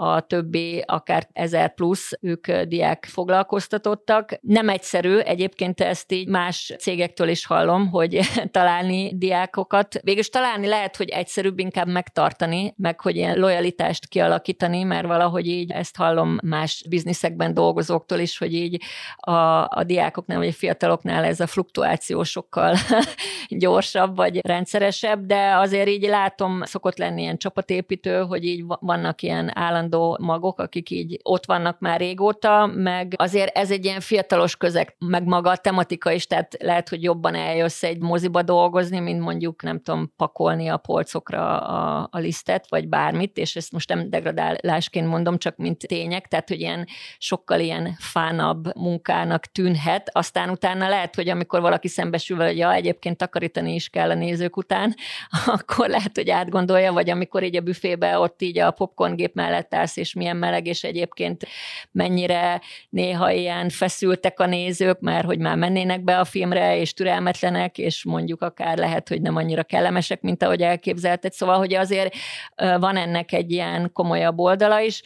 a 0.01 0.19
többi 0.19 0.83
akár 0.85 1.27
1000 1.33 1.73
plusz, 1.73 2.11
ők 2.21 2.51
diák 2.51 3.07
foglalkoztatottak. 3.11 4.39
Nem 4.41 4.69
egyszerű, 4.69 5.17
egyébként 5.17 5.81
ezt 5.81 6.11
így 6.11 6.27
más 6.27 6.73
cégektől 6.79 7.27
is 7.27 7.45
hallom, 7.45 7.89
hogy 7.89 8.19
találni 8.51 9.11
diákokat. 9.17 9.99
Végülis 10.03 10.29
találni 10.29 10.67
lehet, 10.67 10.95
hogy 10.95 11.09
egyszerűbb 11.09 11.59
inkább 11.59 11.87
megtartani, 11.87 12.73
meg 12.77 13.01
hogy 13.01 13.15
ilyen 13.15 13.39
lojalitást 13.39 14.07
kialakítani, 14.07 14.83
mert 14.83 15.07
valahogy 15.07 15.47
így 15.47 15.71
ezt 15.71 15.95
hallom 15.95 16.37
más 16.43 16.85
bizniszekben 16.89 17.53
dolgozóktól 17.53 18.19
is, 18.19 18.37
hogy 18.37 18.53
így 18.53 18.83
a, 19.15 19.31
a 19.61 19.83
diákoknál 19.85 20.37
vagy 20.37 20.47
a 20.47 20.53
fiataloknál 20.53 21.23
ez 21.23 21.39
a 21.39 21.47
fluktuáció 21.47 22.23
sokkal 22.23 22.75
gyorsabb 23.47 24.15
vagy 24.15 24.39
rendszeresebb, 24.45 25.25
de 25.25 25.55
azért 25.55 25.87
így 25.87 26.07
látom, 26.07 26.63
szokott 26.63 26.97
lenni 26.97 27.21
ilyen 27.21 27.37
csapatépítő, 27.37 28.21
hogy 28.21 28.45
így 28.45 28.63
vannak 28.79 29.21
ilyen 29.21 29.57
állandó 29.57 29.87
magok, 30.19 30.59
akik 30.59 30.89
így 30.89 31.19
ott 31.23 31.45
vannak 31.45 31.79
már 31.79 31.99
régóta, 31.99 32.65
meg 32.65 33.13
azért 33.17 33.57
ez 33.57 33.71
egy 33.71 33.85
ilyen 33.85 33.99
fiatalos 33.99 34.57
közeg, 34.57 34.95
meg 34.97 35.23
maga 35.23 35.49
a 35.49 35.57
tematika 35.57 36.11
is, 36.11 36.27
tehát 36.27 36.55
lehet, 36.59 36.89
hogy 36.89 37.03
jobban 37.03 37.35
eljössz 37.35 37.83
egy 37.83 38.01
moziba 38.01 38.41
dolgozni, 38.41 38.99
mint 38.99 39.19
mondjuk 39.19 39.61
nem 39.61 39.81
tudom, 39.81 40.13
pakolni 40.15 40.67
a 40.67 40.77
polcokra 40.77 41.59
a, 41.59 42.07
a 42.11 42.17
lisztet, 42.17 42.69
vagy 42.69 42.87
bármit, 42.87 43.37
és 43.37 43.55
ezt 43.55 43.71
most 43.71 43.89
nem 43.89 44.09
degradálásként 44.09 45.07
mondom, 45.07 45.37
csak 45.37 45.57
mint 45.57 45.87
tények, 45.87 46.27
tehát 46.27 46.47
hogy 46.47 46.59
ilyen 46.59 46.87
sokkal 47.17 47.59
ilyen 47.59 47.95
fánabb 47.99 48.75
munkának 48.75 49.45
tűnhet, 49.45 50.09
aztán 50.11 50.49
utána 50.49 50.89
lehet, 50.89 51.15
hogy 51.15 51.29
amikor 51.29 51.61
valaki 51.61 51.87
szembesül 51.87 52.37
hogy 52.37 52.57
ja, 52.57 52.73
egyébként 52.73 53.17
takarítani 53.17 53.73
is 53.73 53.89
kell 53.89 54.09
a 54.09 54.13
nézők 54.13 54.57
után, 54.57 54.95
akkor 55.57 55.89
lehet, 55.89 56.15
hogy 56.15 56.29
átgondolja, 56.29 56.93
vagy 56.93 57.09
amikor 57.09 57.43
így 57.43 57.55
a 57.55 57.61
büfébe 57.61 58.19
ott 58.19 58.41
így 58.41 58.59
a 58.59 58.71
popcorngép 58.71 59.33
mellett 59.33 59.73
állsz, 59.79 59.97
és 59.97 60.13
milyen 60.13 60.37
meleg, 60.37 60.67
és 60.67 60.83
egyébként 60.83 61.47
mennyire 61.91 62.61
néha 62.89 63.31
ilyen 63.31 63.69
feszültek 63.69 64.39
a 64.39 64.45
nézők, 64.45 64.99
mert 64.99 65.25
hogy 65.25 65.39
már 65.39 65.57
mennének 65.57 66.03
be 66.03 66.19
a 66.19 66.25
filmre, 66.25 66.77
és 66.77 66.93
türelmetlenek, 66.93 67.77
és 67.77 68.03
mondjuk 68.03 68.41
akár 68.41 68.77
lehet, 68.77 69.07
hogy 69.09 69.21
nem 69.21 69.35
annyira 69.35 69.63
kellemesek, 69.63 70.21
mint 70.21 70.43
ahogy 70.43 70.61
elképzelted. 70.61 71.33
Szóval, 71.33 71.57
hogy 71.57 71.73
azért 71.73 72.15
van 72.55 72.97
ennek 72.97 73.31
egy 73.31 73.51
ilyen 73.51 73.91
komolyabb 73.93 74.39
oldala 74.39 74.79
is. 74.79 75.01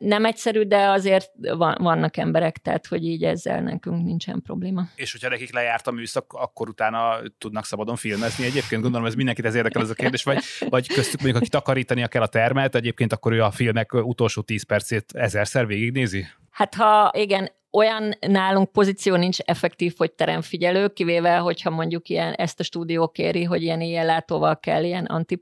Nem 0.00 0.24
egyszerű, 0.24 0.62
de 0.62 0.88
azért 0.88 1.30
vannak 1.78 2.16
emberek, 2.16 2.56
tehát 2.56 2.86
hogy 2.86 3.04
így 3.04 3.24
ezzel 3.24 3.62
nekünk 3.62 4.04
nincsen 4.04 4.42
probléma. 4.42 4.88
És 4.94 5.12
hogyha 5.12 5.28
nekik 5.28 5.52
lejárt 5.52 5.86
a 5.86 5.90
műszak, 5.90 6.32
akkor 6.32 6.68
utána 6.68 7.18
tudnak 7.38 7.64
szabadon 7.64 7.96
filmezni. 7.96 8.44
Egyébként 8.44 8.82
gondolom, 8.82 9.06
ez 9.06 9.14
mindenkit 9.14 9.44
ez 9.44 9.54
érdekel 9.54 9.82
ez 9.82 9.90
a 9.90 9.94
kérdés, 9.94 10.22
vagy, 10.22 10.38
vagy 10.68 10.86
köztük 10.86 11.20
mondjuk, 11.20 11.42
aki 11.42 11.50
takarítania 11.50 12.08
kell 12.08 12.22
a 12.22 12.26
termet, 12.26 12.74
egyébként 12.74 13.12
akkor 13.12 13.32
ő 13.32 13.42
a 13.42 13.50
filmek 13.50 13.92
utolsó 13.92 14.42
10 14.42 14.62
percét 14.62 15.12
ezerszer 15.12 15.66
végignézi? 15.66 16.26
Hát 16.50 16.74
ha 16.74 17.10
igen, 17.14 17.50
olyan 17.72 18.12
nálunk 18.20 18.72
pozíció 18.72 19.16
nincs 19.16 19.38
effektív, 19.38 19.94
hogy 19.96 20.12
teremfigyelő, 20.12 20.88
kivéve, 20.88 21.36
hogyha 21.36 21.70
mondjuk 21.70 22.08
ilyen, 22.08 22.32
ezt 22.32 22.60
a 22.60 22.62
stúdió 22.62 23.08
kéri, 23.08 23.44
hogy 23.44 23.62
ilyen 23.62 24.06
látóval 24.06 24.60
kell 24.60 24.84
ilyen 24.84 25.04
anti 25.04 25.38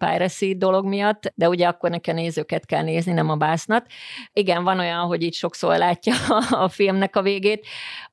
dolog 0.57 0.87
miatt, 0.87 1.33
de 1.35 1.49
ugye 1.49 1.67
akkor 1.67 1.91
nekem 1.91 2.15
nézőket 2.15 2.67
kell 2.67 2.83
nézni, 2.83 3.13
nem 3.13 3.31
a 3.31 3.37
básznat. 3.37 3.87
Igen, 4.33 4.65
van 4.65 4.79
olyan, 4.79 5.01
hogy 5.01 5.23
így 5.23 5.35
sokszor 5.35 5.77
látja 5.77 6.15
a 6.65 6.69
filmnek 6.69 7.17
a 7.17 7.23
végét, 7.23 7.67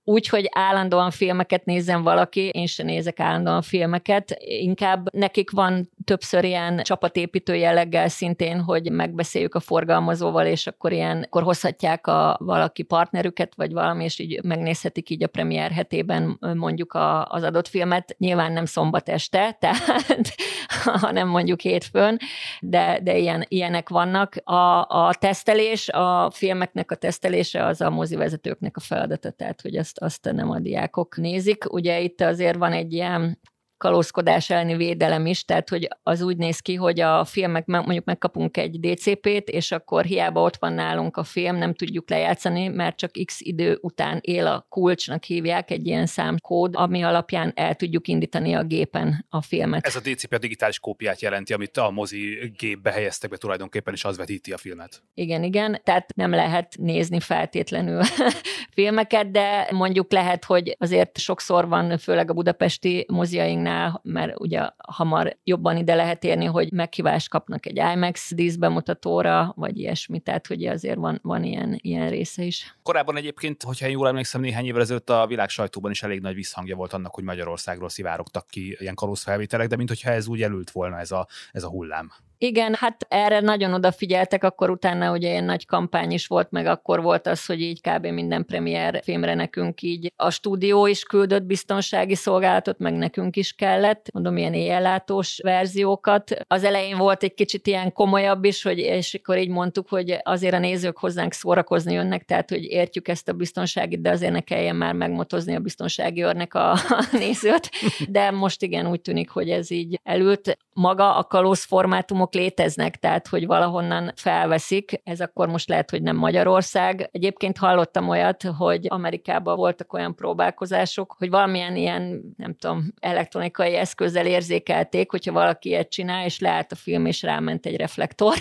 úgy, 0.08 0.28
hogy 0.28 0.50
állandóan 0.54 1.12
filmeket 1.12 1.66
nézzen 1.66 2.04
valaki, 2.04 2.48
én 2.48 2.66
sem 2.66 2.86
nézek 2.86 3.20
állandóan 3.20 3.62
filmeket, 3.62 4.36
inkább 4.40 5.14
nekik 5.14 5.52
van 5.52 5.90
többször 6.04 6.44
ilyen 6.44 6.82
csapatépítő 6.84 7.56
jelleggel 7.56 8.08
szintén, 8.08 8.62
hogy 8.62 8.92
megbeszéljük 8.92 9.56
a 9.56 9.60
forgalmazóval, 9.60 10.46
és 10.46 10.68
akkor 10.68 10.92
ilyen, 10.92 11.24
akkor 11.24 11.44
hozhatják 11.44 12.08
a 12.08 12.38
valaki 12.40 12.84
partnerüket, 12.84 13.56
vagy 13.56 13.72
valami, 13.72 14.04
és 14.04 14.20
így 14.20 14.44
megnézhetik 14.44 15.10
így 15.10 15.24
a 15.24 15.28
premier 15.28 15.72
hetében 15.72 16.38
mondjuk 16.54 16.94
a, 16.94 17.26
az 17.26 17.44
adott 17.44 17.68
filmet. 17.68 18.16
Nyilván 18.18 18.52
nem 18.52 18.66
szombat 18.66 19.10
este, 19.10 19.52
tehát, 19.60 20.36
hanem 20.84 21.28
mondjuk 21.28 21.62
hétfőn, 21.62 22.18
de, 22.62 23.00
de 23.04 23.18
ilyen, 23.18 23.46
ilyenek 23.48 23.90
vannak. 23.90 24.36
A, 24.44 24.88
a 24.88 25.14
tesztelés, 25.20 25.90
a 25.90 26.32
filmeknek 26.34 26.92
a 26.92 26.96
tesztelése 26.96 27.66
az 27.66 27.82
a 27.82 27.90
mozivezetőknek 27.90 28.78
a 28.78 28.80
feladata, 28.80 29.30
tehát 29.30 29.62
hogy 29.62 29.76
ezt, 29.76 29.95
azt 29.98 30.32
nem 30.32 30.50
a 30.50 30.60
diákok 30.60 31.18
nézik. 31.18 31.74
Ugye 31.74 32.00
itt 32.00 32.22
azért 32.22 32.58
van 32.58 32.72
egy 32.72 32.94
ilyen 32.94 33.40
kalózkodás 33.86 34.50
elleni 34.50 34.76
védelem 34.76 35.26
is, 35.26 35.46
tehát 35.46 35.70
hogy 35.70 35.88
az 36.04 36.22
úgy 36.22 36.38
néz 36.38 36.60
ki, 36.60 36.76
hogy 36.76 37.00
a 37.00 37.26
filmek, 37.26 37.66
mondjuk 37.66 38.06
megkapunk 38.06 38.58
egy 38.58 38.80
DCP-t, 38.80 39.50
és 39.50 39.72
akkor 39.72 40.06
hiába 40.06 40.42
ott 40.42 40.56
van 40.56 40.74
nálunk 40.74 41.18
a 41.18 41.24
film, 41.24 41.56
nem 41.56 41.74
tudjuk 41.74 42.10
lejátszani, 42.10 42.68
mert 42.68 42.98
csak 42.98 43.12
x 43.26 43.42
idő 43.42 43.78
után 43.82 44.20
él 44.22 44.48
a 44.48 44.66
kulcsnak 44.70 45.24
hívják 45.24 45.72
egy 45.72 45.88
ilyen 45.88 46.06
számkód, 46.06 46.76
ami 46.76 47.04
alapján 47.04 47.52
el 47.56 47.76
tudjuk 47.76 48.08
indítani 48.08 48.54
a 48.54 48.64
gépen 48.64 49.26
a 49.30 49.42
filmet. 49.42 49.86
Ez 49.86 49.96
a 49.96 50.00
DCP 50.00 50.34
a 50.34 50.38
digitális 50.38 50.80
kópiát 50.80 51.22
jelenti, 51.22 51.54
amit 51.54 51.78
a 51.78 51.90
mozi 51.90 52.54
gépbe 52.58 52.92
helyeztek 52.92 53.30
be 53.30 53.38
tulajdonképpen, 53.38 53.94
és 53.94 54.04
az 54.04 54.18
vetíti 54.18 54.52
a 54.52 54.58
filmet. 54.58 55.04
Igen, 55.14 55.44
igen, 55.44 55.82
tehát 55.84 56.16
nem 56.16 56.32
lehet 56.32 56.76
nézni 56.78 57.20
feltétlenül 57.20 58.02
filmeket, 58.76 59.32
de 59.32 59.68
mondjuk 59.72 60.12
lehet, 60.12 60.46
hogy 60.46 60.76
azért 60.80 61.18
sokszor 61.18 61.68
van, 61.68 61.98
főleg 61.98 62.30
a 62.30 62.34
budapesti 62.34 63.06
moziainknál 63.08 63.75
filmeknél, 63.76 64.02
mert 64.04 64.40
ugye 64.40 64.70
hamar 64.88 65.38
jobban 65.44 65.78
ide 65.78 65.96
lehet 65.96 66.24
érni, 66.24 66.46
hogy 66.46 66.72
meghívást 66.72 67.30
kapnak 67.30 67.66
egy 67.66 67.78
IMAX 67.78 68.34
díszbemutatóra, 68.34 69.54
vagy 69.56 69.78
ilyesmi, 69.78 70.20
tehát 70.20 70.48
hogy 70.48 70.66
azért 70.66 70.98
van, 70.98 71.20
van 71.22 71.44
ilyen, 71.44 71.80
ilyen 71.82 72.10
része 72.10 72.44
is. 72.44 72.78
Korábban 72.84 73.18
egyébként, 73.18 73.64
hogyha 73.64 73.86
én 73.86 73.92
jól 73.92 74.08
emlékszem, 74.08 74.42
néhány 74.42 74.66
évvel 74.66 74.82
ezelőtt 74.82 75.10
a 75.10 75.28
világ 75.28 75.50
sajtóban 75.50 75.92
is 75.92 76.04
elég 76.04 76.22
nagy 76.22 76.36
visszhangja 76.36 76.76
volt 76.76 76.94
annak, 76.94 77.16
hogy 77.16 77.24
Magyarországról 77.24 77.90
szivárogtak 77.90 78.48
ki 78.48 78.78
ilyen 78.80 78.96
kalózfelvételek, 78.96 79.68
de 79.68 79.76
mintha 79.76 80.10
ez 80.10 80.28
úgy 80.28 80.42
elült 80.42 80.72
volna 80.72 81.00
ez 81.00 81.12
a, 81.12 81.28
ez 81.52 81.64
a 81.64 81.70
hullám. 81.70 82.12
Igen, 82.38 82.74
hát 82.74 83.06
erre 83.10 83.40
nagyon 83.40 83.74
odafigyeltek, 83.74 84.44
akkor 84.44 84.70
utána 84.70 85.12
ugye 85.12 85.36
egy 85.36 85.44
nagy 85.44 85.66
kampány 85.66 86.12
is 86.12 86.28
volt, 86.28 86.52
meg 86.52 86.66
akkor 86.66 87.02
volt 87.02 87.28
az, 87.28 87.46
hogy 87.46 87.62
így 87.62 87.82
kb. 87.82 88.06
minden 88.06 88.46
premier 88.46 89.02
filmre 89.04 89.34
nekünk 89.34 89.82
így 89.82 90.14
a 90.16 90.30
stúdió 90.30 90.86
is 90.86 91.04
küldött 91.04 91.44
biztonsági 91.44 92.16
szolgálatot, 92.16 92.80
meg 92.80 92.94
nekünk 92.94 93.36
is 93.36 93.54
kellett, 93.54 94.12
mondom, 94.14 94.38
ilyen 94.38 94.54
éjjellátós 94.54 95.40
verziókat. 95.44 96.32
Az 96.48 96.64
elején 96.64 96.98
volt 96.98 97.24
egy 97.24 97.34
kicsit 97.34 97.68
ilyen 97.68 97.94
komolyabb 97.94 98.44
is, 98.44 98.64
hogy, 98.64 98.78
és 98.78 99.14
akkor 99.14 99.38
így 99.38 99.50
mondtuk, 99.50 99.90
hogy 99.90 100.18
azért 100.24 100.54
a 100.54 100.60
nézők 100.60 100.98
hozzánk 100.98 101.34
szórakozni 101.34 101.94
jönnek, 101.94 102.24
tehát 102.26 102.50
hogy 102.50 102.64
értjük 102.64 103.08
ezt 103.08 103.30
a 103.30 103.34
biztonságit, 103.34 104.02
de 104.02 104.10
azért 104.10 104.32
ne 104.32 104.42
kelljen 104.42 104.76
már 104.76 104.94
megmotozni 104.94 105.56
a 105.56 105.60
biztonsági 105.60 106.24
őrnek 106.24 106.54
a, 106.54 106.72
a 106.72 107.08
nézőt. 107.12 107.70
De 108.10 108.32
most 108.32 108.62
igen, 108.62 108.88
úgy 108.88 109.02
tűnik, 109.02 109.30
hogy 109.30 109.50
ez 109.50 109.72
így 109.72 110.00
elült. 110.04 110.58
Maga 110.74 111.16
a 111.16 111.24
kalóz 111.24 111.64
formátumok 111.64 112.25
léteznek, 112.34 112.96
tehát 112.96 113.28
hogy 113.28 113.46
valahonnan 113.46 114.12
felveszik. 114.16 115.02
Ez 115.04 115.20
akkor 115.22 115.48
most 115.48 115.70
lehet, 115.70 115.90
hogy 115.90 116.02
nem 116.02 116.16
Magyarország. 116.16 117.10
Egyébként 117.12 117.58
hallottam 117.58 118.10
olyat, 118.10 118.44
hogy 118.58 118.86
Amerikában 118.90 119.56
voltak 119.56 119.94
olyan 119.94 120.16
próbálkozások, 120.16 121.16
hogy 121.18 121.30
valamilyen 121.30 121.76
ilyen, 121.76 122.22
nem 122.38 122.56
tudom, 122.56 122.94
elektronikai 123.00 123.76
eszközzel 123.76 124.26
érzékelték, 124.26 125.12
hogyha 125.12 125.32
valaki 125.32 125.70
ilyet 125.70 125.90
csinál, 125.90 126.26
és 126.26 126.40
leállt 126.40 126.72
a 126.72 126.76
film, 126.76 127.06
és 127.06 127.22
ráment 127.22 127.66
egy 127.66 127.76
reflektor. 127.76 128.36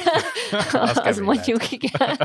az, 0.72 1.00
az 1.04 1.18
mondjuk, 1.18 1.70
igen. 1.70 2.16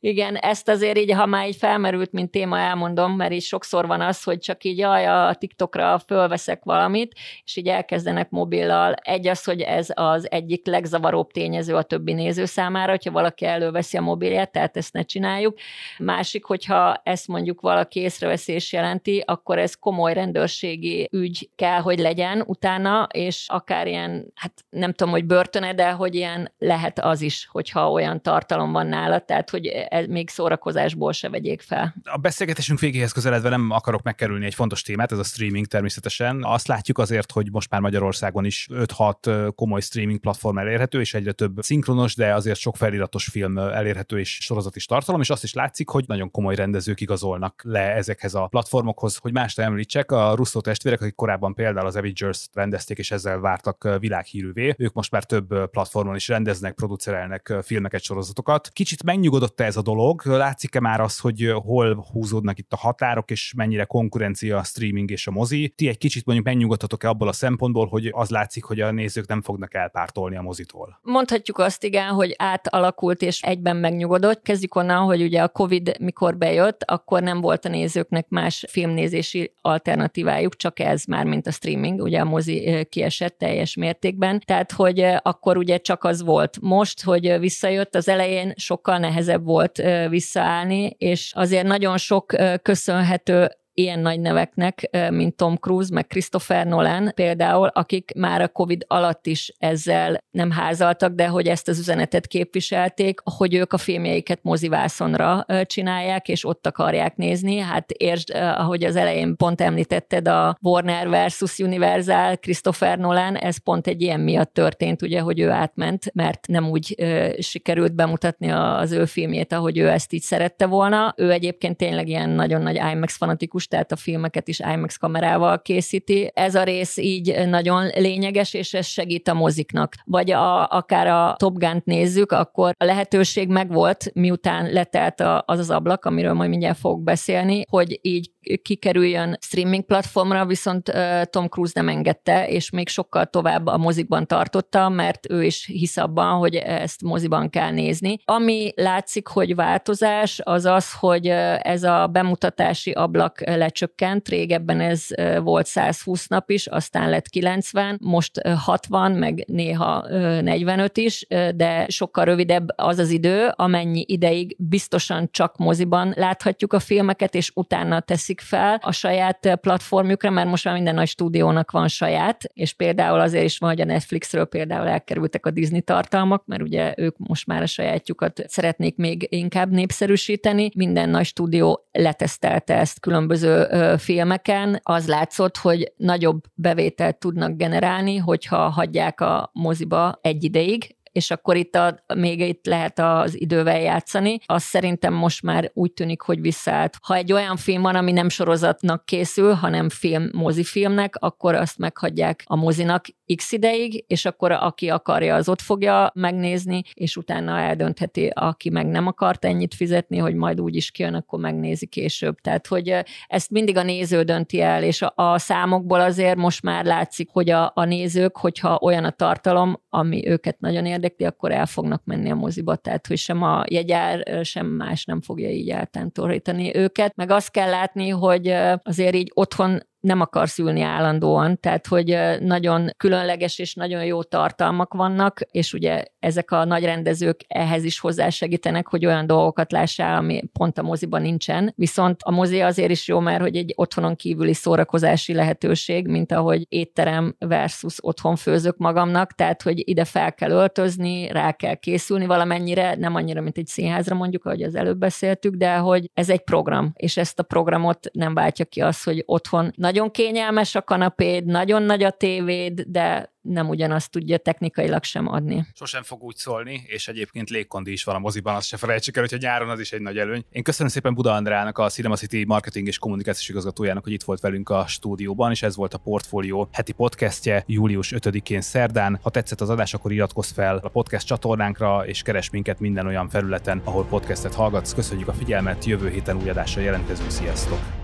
igen, 0.00 0.36
ezt 0.36 0.68
azért 0.68 0.98
így, 0.98 1.12
ha 1.12 1.26
már 1.26 1.46
így 1.46 1.56
felmerült, 1.56 2.12
mint 2.12 2.30
téma, 2.30 2.58
elmondom, 2.58 3.12
mert 3.12 3.32
így 3.32 3.42
sokszor 3.42 3.86
van 3.86 4.00
az, 4.00 4.22
hogy 4.22 4.38
csak 4.38 4.64
így 4.64 4.78
jaj, 4.78 5.06
a 5.06 5.34
TikTokra 5.38 5.98
fölveszek 6.06 6.64
valamit, 6.64 7.12
és 7.44 7.56
így 7.56 7.68
elkezdenek 7.68 8.30
mobillal. 8.30 8.92
Egy 8.92 9.26
az, 9.26 9.44
hogy 9.44 9.60
ez 9.60 9.88
az 9.94 10.30
egyik 10.30 10.63
legzavaróbb 10.66 11.30
tényező 11.30 11.74
a 11.74 11.82
többi 11.82 12.12
néző 12.12 12.44
számára, 12.44 12.90
hogyha 12.90 13.10
valaki 13.10 13.44
előveszi 13.44 13.96
a 13.96 14.00
mobilját, 14.00 14.52
tehát 14.52 14.76
ezt 14.76 14.92
ne 14.92 15.02
csináljuk. 15.02 15.58
Másik, 15.98 16.44
hogyha 16.44 17.00
ezt 17.04 17.28
mondjuk 17.28 17.60
valaki 17.60 18.00
észreveszi 18.00 18.52
és 18.52 18.72
jelenti, 18.72 19.22
akkor 19.26 19.58
ez 19.58 19.74
komoly 19.74 20.14
rendőrségi 20.14 21.08
ügy 21.12 21.50
kell, 21.56 21.80
hogy 21.80 21.98
legyen 21.98 22.44
utána, 22.46 23.08
és 23.12 23.44
akár 23.48 23.86
ilyen, 23.86 24.32
hát 24.34 24.52
nem 24.70 24.92
tudom, 24.92 25.12
hogy 25.12 25.24
börtöne, 25.24 25.74
de 25.74 25.90
hogy 25.90 26.14
ilyen 26.14 26.52
lehet 26.58 26.98
az 26.98 27.20
is, 27.20 27.48
hogyha 27.50 27.90
olyan 27.90 28.22
tartalom 28.22 28.72
van 28.72 28.86
nála, 28.86 29.18
tehát 29.18 29.50
hogy 29.50 29.66
ez 29.66 30.06
még 30.06 30.28
szórakozásból 30.28 31.12
se 31.12 31.28
vegyék 31.28 31.60
fel. 31.60 31.94
A 32.04 32.18
beszélgetésünk 32.18 32.78
végéhez 32.78 33.12
közeledve 33.12 33.48
nem 33.48 33.70
akarok 33.70 34.02
megkerülni 34.02 34.44
egy 34.44 34.54
fontos 34.54 34.82
témát, 34.82 35.12
ez 35.12 35.18
a 35.18 35.24
streaming 35.24 35.66
természetesen. 35.66 36.44
Azt 36.44 36.66
látjuk 36.66 36.98
azért, 36.98 37.32
hogy 37.32 37.48
most 37.52 37.70
már 37.70 37.80
Magyarországon 37.80 38.44
is 38.44 38.68
5-6 38.72 39.52
komoly 39.54 39.80
streaming 39.80 40.20
platform 40.20 40.53
platform 40.54 40.68
elérhető, 40.68 41.00
és 41.00 41.14
egyre 41.14 41.32
több 41.32 41.62
szinkronos, 41.62 42.14
de 42.14 42.34
azért 42.34 42.58
sok 42.58 42.76
feliratos 42.76 43.24
film 43.24 43.58
elérhető 43.58 44.18
és 44.18 44.38
sorozat 44.40 44.76
is 44.76 44.86
tartalom, 44.86 45.20
és 45.20 45.30
azt 45.30 45.44
is 45.44 45.52
látszik, 45.52 45.88
hogy 45.88 46.04
nagyon 46.06 46.30
komoly 46.30 46.54
rendezők 46.54 47.00
igazolnak 47.00 47.62
le 47.64 47.94
ezekhez 47.94 48.34
a 48.34 48.46
platformokhoz. 48.46 49.16
Hogy 49.16 49.32
mást 49.32 49.58
említsek, 49.58 50.10
a 50.10 50.34
Russo 50.34 50.60
testvérek, 50.60 51.00
akik 51.00 51.14
korábban 51.14 51.54
például 51.54 51.86
az 51.86 51.96
Avengers 51.96 52.46
rendezték, 52.52 52.98
és 52.98 53.10
ezzel 53.10 53.38
vártak 53.38 53.88
világhírűvé, 53.98 54.74
ők 54.78 54.92
most 54.92 55.10
már 55.10 55.24
több 55.24 55.70
platformon 55.70 56.14
is 56.14 56.28
rendeznek, 56.28 56.74
producerelnek 56.74 57.54
filmeket, 57.62 58.02
sorozatokat. 58.02 58.68
Kicsit 58.72 59.02
megnyugodott 59.02 59.60
ez 59.60 59.76
a 59.76 59.82
dolog, 59.82 60.22
látszik-e 60.24 60.80
már 60.80 61.00
az, 61.00 61.18
hogy 61.18 61.52
hol 61.54 62.06
húzódnak 62.12 62.58
itt 62.58 62.72
a 62.72 62.76
határok, 62.76 63.30
és 63.30 63.52
mennyire 63.56 63.84
konkurencia 63.84 64.58
a 64.58 64.62
streaming 64.62 65.10
és 65.10 65.26
a 65.26 65.30
mozi? 65.30 65.72
Ti 65.76 65.88
egy 65.88 65.98
kicsit 65.98 66.24
mondjuk 66.24 66.46
megnyugodtatok-e 66.46 67.08
abból 67.08 67.28
a 67.28 67.32
szempontból, 67.32 67.86
hogy 67.86 68.10
az 68.12 68.30
látszik, 68.30 68.64
hogy 68.64 68.80
a 68.80 68.90
nézők 68.90 69.26
nem 69.26 69.42
fognak 69.42 69.74
elpártolni 69.74 70.36
a 70.36 70.42
mozitól? 70.44 70.98
Mondhatjuk 71.02 71.58
azt 71.58 71.84
igen, 71.84 72.08
hogy 72.08 72.34
átalakult 72.38 73.22
és 73.22 73.42
egyben 73.42 73.76
megnyugodott. 73.76 74.42
Kezdjük 74.42 74.74
onnan, 74.74 75.04
hogy 75.04 75.22
ugye 75.22 75.42
a 75.42 75.48
Covid 75.48 75.96
mikor 76.00 76.36
bejött, 76.36 76.82
akkor 76.82 77.22
nem 77.22 77.40
volt 77.40 77.64
a 77.64 77.68
nézőknek 77.68 78.28
más 78.28 78.64
filmnézési 78.68 79.52
alternatívájuk, 79.60 80.56
csak 80.56 80.78
ez 80.78 81.04
már, 81.04 81.24
mint 81.24 81.46
a 81.46 81.50
streaming, 81.50 82.00
ugye 82.00 82.20
a 82.20 82.24
mozi 82.24 82.86
kiesett 82.88 83.38
teljes 83.38 83.76
mértékben. 83.76 84.40
Tehát, 84.44 84.72
hogy 84.72 85.06
akkor 85.22 85.56
ugye 85.56 85.78
csak 85.78 86.04
az 86.04 86.22
volt. 86.22 86.58
Most, 86.60 87.02
hogy 87.02 87.38
visszajött, 87.38 87.94
az 87.94 88.08
elején 88.08 88.52
sokkal 88.56 88.98
nehezebb 88.98 89.44
volt 89.44 89.82
visszaállni, 90.08 90.94
és 90.98 91.32
azért 91.34 91.66
nagyon 91.66 91.96
sok 91.96 92.34
köszönhető 92.62 93.48
ilyen 93.74 93.98
nagy 93.98 94.20
neveknek, 94.20 94.90
mint 95.10 95.36
Tom 95.36 95.56
Cruise, 95.56 95.92
meg 95.92 96.06
Christopher 96.06 96.66
Nolan 96.66 97.12
például, 97.14 97.66
akik 97.66 98.12
már 98.16 98.40
a 98.40 98.48
Covid 98.48 98.84
alatt 98.88 99.26
is 99.26 99.52
ezzel 99.58 100.24
nem 100.30 100.50
házaltak, 100.50 101.14
de 101.14 101.26
hogy 101.26 101.46
ezt 101.46 101.68
az 101.68 101.78
üzenetet 101.78 102.26
képviselték, 102.26 103.20
hogy 103.36 103.54
ők 103.54 103.72
a 103.72 103.78
filmjeiket 103.78 104.38
mozivászonra 104.42 105.46
csinálják, 105.62 106.28
és 106.28 106.44
ott 106.44 106.66
akarják 106.66 107.16
nézni. 107.16 107.58
Hát 107.58 107.90
értsd, 107.90 108.30
ahogy 108.34 108.84
az 108.84 108.96
elején 108.96 109.36
pont 109.36 109.60
említetted, 109.60 110.28
a 110.28 110.56
Warner 110.60 111.08
versus 111.08 111.58
Universal, 111.58 112.36
Christopher 112.36 112.98
Nolan, 112.98 113.36
ez 113.36 113.56
pont 113.56 113.86
egy 113.86 114.02
ilyen 114.02 114.20
miatt 114.20 114.52
történt, 114.52 115.02
ugye, 115.02 115.20
hogy 115.20 115.40
ő 115.40 115.50
átment, 115.50 116.14
mert 116.14 116.46
nem 116.46 116.68
úgy 116.68 117.04
sikerült 117.38 117.94
bemutatni 117.94 118.50
az 118.50 118.92
ő 118.92 119.04
filmjét, 119.04 119.52
ahogy 119.52 119.78
ő 119.78 119.88
ezt 119.88 120.12
így 120.12 120.22
szerette 120.22 120.66
volna. 120.66 121.14
Ő 121.16 121.30
egyébként 121.30 121.76
tényleg 121.76 122.08
ilyen 122.08 122.30
nagyon 122.30 122.62
nagy 122.62 122.80
IMAX 122.92 123.16
fanatikus 123.16 123.63
grafikus, 123.64 123.66
tehát 123.66 123.92
a 123.92 123.96
filmeket 123.96 124.48
is 124.48 124.60
IMAX 124.60 124.96
kamerával 124.96 125.62
készíti. 125.62 126.30
Ez 126.34 126.54
a 126.54 126.62
rész 126.62 126.96
így 126.96 127.48
nagyon 127.48 127.86
lényeges, 127.86 128.54
és 128.54 128.74
ez 128.74 128.86
segít 128.86 129.28
a 129.28 129.34
moziknak. 129.34 129.94
Vagy 130.04 130.30
a, 130.30 130.68
akár 130.68 131.06
a 131.06 131.34
Top 131.38 131.58
Gun-t 131.58 131.84
nézzük, 131.84 132.32
akkor 132.32 132.74
a 132.76 132.84
lehetőség 132.84 133.48
megvolt, 133.48 134.10
miután 134.14 134.72
letelt 134.72 135.20
az 135.44 135.58
az 135.58 135.70
ablak, 135.70 136.04
amiről 136.04 136.32
majd 136.32 136.50
mindjárt 136.50 136.78
fogok 136.78 137.02
beszélni, 137.02 137.64
hogy 137.68 137.98
így 138.02 138.30
kikerüljön 138.62 139.38
streaming 139.40 139.84
platformra, 139.84 140.46
viszont 140.46 140.92
Tom 141.30 141.48
Cruise 141.48 141.72
nem 141.74 141.88
engedte, 141.88 142.48
és 142.48 142.70
még 142.70 142.88
sokkal 142.88 143.26
tovább 143.26 143.66
a 143.66 143.76
mozikban 143.76 144.26
tartotta, 144.26 144.88
mert 144.88 145.30
ő 145.30 145.44
is 145.44 145.66
hisz 145.66 145.96
abban, 145.96 146.38
hogy 146.38 146.54
ezt 146.54 147.02
moziban 147.02 147.50
kell 147.50 147.70
nézni. 147.70 148.18
Ami 148.24 148.72
látszik, 148.76 149.26
hogy 149.26 149.54
változás, 149.54 150.40
az 150.44 150.64
az, 150.64 150.92
hogy 150.92 151.26
ez 151.58 151.82
a 151.82 152.06
bemutatási 152.06 152.90
ablak 152.90 153.40
lecsökkent, 153.46 154.28
régebben 154.28 154.80
ez 154.80 155.06
volt 155.42 155.66
120 155.66 156.26
nap 156.26 156.50
is, 156.50 156.66
aztán 156.66 157.10
lett 157.10 157.28
90, 157.28 157.98
most 158.02 158.40
60, 158.56 159.12
meg 159.12 159.44
néha 159.46 160.06
45 160.08 160.96
is, 160.96 161.26
de 161.54 161.86
sokkal 161.88 162.24
rövidebb 162.24 162.68
az 162.76 162.98
az 162.98 163.10
idő, 163.10 163.52
amennyi 163.54 164.04
ideig 164.06 164.56
biztosan 164.58 165.28
csak 165.30 165.56
moziban 165.56 166.12
láthatjuk 166.16 166.72
a 166.72 166.78
filmeket, 166.78 167.34
és 167.34 167.50
utána 167.54 168.00
teszik 168.00 168.33
fel 168.40 168.78
a 168.82 168.92
saját 168.92 169.58
platformjukra, 169.60 170.30
mert 170.30 170.48
most 170.48 170.64
már 170.64 170.74
minden 170.74 170.94
nagy 170.94 171.08
stúdiónak 171.08 171.70
van 171.70 171.88
saját, 171.88 172.44
és 172.52 172.72
például 172.72 173.20
azért 173.20 173.44
is 173.44 173.58
van, 173.58 173.70
hogy 173.70 173.80
a 173.80 173.84
Netflixről 173.84 174.44
például 174.44 174.88
elkerültek 174.88 175.46
a 175.46 175.50
Disney 175.50 175.80
tartalmak, 175.80 176.46
mert 176.46 176.62
ugye 176.62 176.94
ők 176.96 177.18
most 177.18 177.46
már 177.46 177.62
a 177.62 177.66
sajátjukat 177.66 178.42
szeretnék 178.46 178.96
még 178.96 179.26
inkább 179.30 179.70
népszerűsíteni. 179.70 180.70
Minden 180.76 181.08
nagy 181.08 181.24
stúdió 181.24 181.88
letesztelte 181.92 182.78
ezt 182.78 183.00
különböző 183.00 183.22
különböző 183.24 183.96
filmeken 183.96 184.80
az 184.82 185.08
látszott, 185.08 185.56
hogy 185.56 185.92
nagyobb 185.96 186.40
bevételt 186.54 187.18
tudnak 187.18 187.56
generálni, 187.56 188.16
hogyha 188.16 188.68
hagyják 188.68 189.20
a 189.20 189.50
moziba 189.52 190.18
egy 190.22 190.44
ideig, 190.44 190.96
és 191.14 191.30
akkor 191.30 191.56
itt 191.56 191.74
a, 191.74 192.04
még 192.14 192.40
itt 192.40 192.66
lehet 192.66 192.98
az 192.98 193.40
idővel 193.40 193.80
játszani. 193.80 194.38
Az 194.46 194.62
szerintem 194.62 195.14
most 195.14 195.42
már 195.42 195.70
úgy 195.74 195.92
tűnik, 195.92 196.20
hogy 196.20 196.40
visszaállt. 196.40 196.96
Ha 197.02 197.14
egy 197.14 197.32
olyan 197.32 197.56
film 197.56 197.82
van, 197.82 197.94
ami 197.94 198.12
nem 198.12 198.28
sorozatnak 198.28 199.04
készül, 199.04 199.52
hanem 199.52 199.88
film, 199.88 200.28
mozifilmnek, 200.32 201.14
akkor 201.18 201.54
azt 201.54 201.78
meghagyják 201.78 202.42
a 202.46 202.56
mozinak 202.56 203.04
x 203.36 203.52
ideig, 203.52 204.04
és 204.06 204.24
akkor 204.24 204.52
aki 204.52 204.88
akarja, 204.88 205.34
az 205.34 205.48
ott 205.48 205.60
fogja 205.60 206.10
megnézni, 206.14 206.82
és 206.94 207.16
utána 207.16 207.58
eldöntheti, 207.58 208.30
aki 208.34 208.70
meg 208.70 208.86
nem 208.86 209.06
akart 209.06 209.44
ennyit 209.44 209.74
fizetni, 209.74 210.18
hogy 210.18 210.34
majd 210.34 210.60
úgy 210.60 210.76
is 210.76 210.90
kijön, 210.90 211.14
akkor 211.14 211.38
megnézi 211.38 211.86
később. 211.86 212.40
Tehát, 212.40 212.66
hogy 212.66 212.96
ezt 213.26 213.50
mindig 213.50 213.76
a 213.76 213.82
néző 213.82 214.22
dönti 214.22 214.60
el, 214.60 214.82
és 214.82 215.02
a, 215.02 215.12
a 215.16 215.38
számokból 215.38 216.00
azért 216.00 216.36
most 216.36 216.62
már 216.62 216.84
látszik, 216.84 217.28
hogy 217.32 217.50
a, 217.50 217.72
a 217.74 217.84
nézők, 217.84 218.36
hogyha 218.36 218.78
olyan 218.82 219.04
a 219.04 219.10
tartalom, 219.10 219.82
ami 219.88 220.28
őket 220.28 220.60
nagyon 220.60 220.86
érdekli, 221.04 221.24
akkor 221.26 221.52
el 221.52 221.66
fognak 221.66 222.04
menni 222.04 222.30
a 222.30 222.34
moziba, 222.34 222.76
tehát 222.76 223.06
hogy 223.06 223.16
sem 223.16 223.42
a 223.42 223.64
jegyár, 223.68 224.44
sem 224.44 224.66
más 224.66 225.04
nem 225.04 225.20
fogja 225.20 225.50
így 225.50 225.70
eltántorítani 225.70 226.76
őket. 226.76 227.16
Meg 227.16 227.30
azt 227.30 227.50
kell 227.50 227.70
látni, 227.70 228.08
hogy 228.08 228.54
azért 228.82 229.14
így 229.14 229.30
otthon 229.34 229.80
nem 230.04 230.20
akarsz 230.20 230.58
ülni 230.58 230.80
állandóan, 230.80 231.60
tehát 231.60 231.86
hogy 231.86 232.18
nagyon 232.40 232.90
különleges 232.96 233.58
és 233.58 233.74
nagyon 233.74 234.04
jó 234.04 234.22
tartalmak 234.22 234.94
vannak, 234.94 235.40
és 235.50 235.72
ugye 235.72 236.04
ezek 236.18 236.50
a 236.50 236.64
nagy 236.64 236.84
rendezők 236.84 237.40
ehhez 237.48 237.84
is 237.84 237.98
hozzásegítenek, 237.98 238.88
hogy 238.88 239.06
olyan 239.06 239.26
dolgokat 239.26 239.72
lássál, 239.72 240.16
ami 240.16 240.42
pont 240.52 240.78
a 240.78 240.82
moziban 240.82 241.22
nincsen. 241.22 241.72
Viszont 241.76 242.20
a 242.22 242.30
mozi 242.30 242.60
azért 242.60 242.90
is 242.90 243.08
jó, 243.08 243.20
mert 243.20 243.40
hogy 243.40 243.56
egy 243.56 243.72
otthonon 243.76 244.16
kívüli 244.16 244.52
szórakozási 244.52 245.34
lehetőség, 245.34 246.06
mint 246.06 246.32
ahogy 246.32 246.66
étterem 246.68 247.34
versus 247.38 247.96
otthon 248.00 248.36
főzök 248.36 248.76
magamnak, 248.76 249.32
tehát 249.32 249.62
hogy 249.62 249.88
ide 249.88 250.04
fel 250.04 250.34
kell 250.34 250.50
öltözni, 250.50 251.28
rá 251.28 251.52
kell 251.52 251.74
készülni 251.74 252.26
valamennyire, 252.26 252.94
nem 252.94 253.14
annyira, 253.14 253.40
mint 253.40 253.58
egy 253.58 253.66
színházra 253.66 254.14
mondjuk, 254.14 254.44
ahogy 254.44 254.62
az 254.62 254.74
előbb 254.74 254.98
beszéltük, 254.98 255.54
de 255.54 255.76
hogy 255.76 256.10
ez 256.14 256.30
egy 256.30 256.42
program, 256.42 256.92
és 256.94 257.16
ezt 257.16 257.38
a 257.38 257.42
programot 257.42 258.10
nem 258.12 258.34
váltja 258.34 258.64
ki 258.64 258.80
az, 258.80 259.02
hogy 259.02 259.22
otthon 259.26 259.72
nagy 259.76 259.93
nagyon 259.94 260.10
kényelmes 260.10 260.74
a 260.74 260.82
kanapéd, 260.82 261.44
nagyon 261.44 261.82
nagy 261.82 262.02
a 262.02 262.10
tévéd, 262.10 262.80
de 262.86 263.32
nem 263.40 263.68
ugyanazt 263.68 264.10
tudja 264.10 264.38
technikailag 264.38 265.02
sem 265.02 265.28
adni. 265.28 265.66
Sosem 265.74 266.02
fog 266.02 266.22
úgy 266.22 266.36
szólni, 266.36 266.82
és 266.86 267.08
egyébként 267.08 267.50
légkondi 267.50 267.92
is 267.92 268.04
van 268.04 268.14
a 268.14 268.18
moziban, 268.18 268.54
azt 268.54 268.66
se 268.66 268.76
felejtsük 268.76 269.16
el, 269.16 269.26
hogy 269.30 269.40
nyáron 269.40 269.68
az 269.68 269.80
is 269.80 269.92
egy 269.92 270.00
nagy 270.00 270.18
előny. 270.18 270.44
Én 270.50 270.62
köszönöm 270.62 270.92
szépen 270.92 271.14
Buda 271.14 271.32
Andrának, 271.32 271.78
a 271.78 271.88
Cinema 271.88 272.16
City 272.16 272.44
marketing 272.44 272.86
és 272.86 272.98
kommunikációs 272.98 273.48
igazgatójának, 273.48 274.02
hogy 274.02 274.12
itt 274.12 274.22
volt 274.22 274.40
velünk 274.40 274.70
a 274.70 274.86
stúdióban, 274.86 275.50
és 275.50 275.62
ez 275.62 275.76
volt 275.76 275.94
a 275.94 275.98
Portfolio 275.98 276.68
heti 276.72 276.92
podcastje 276.92 277.64
július 277.66 278.12
5-én 278.16 278.60
szerdán. 278.60 279.18
Ha 279.22 279.30
tetszett 279.30 279.60
az 279.60 279.70
adás, 279.70 279.94
akkor 279.94 280.12
iratkozz 280.12 280.50
fel 280.50 280.80
a 280.82 280.88
podcast 280.88 281.26
csatornánkra, 281.26 282.06
és 282.06 282.22
keres 282.22 282.50
minket 282.50 282.80
minden 282.80 283.06
olyan 283.06 283.28
felületen, 283.28 283.80
ahol 283.84 284.04
podcastet 284.04 284.54
hallgatsz. 284.54 284.94
Köszönjük 284.94 285.28
a 285.28 285.32
figyelmet, 285.32 285.84
jövő 285.84 286.10
héten 286.10 286.36
új 286.36 286.48
adással 286.48 286.82
jelentkezünk, 286.82 287.30
sziasztok! 287.30 288.03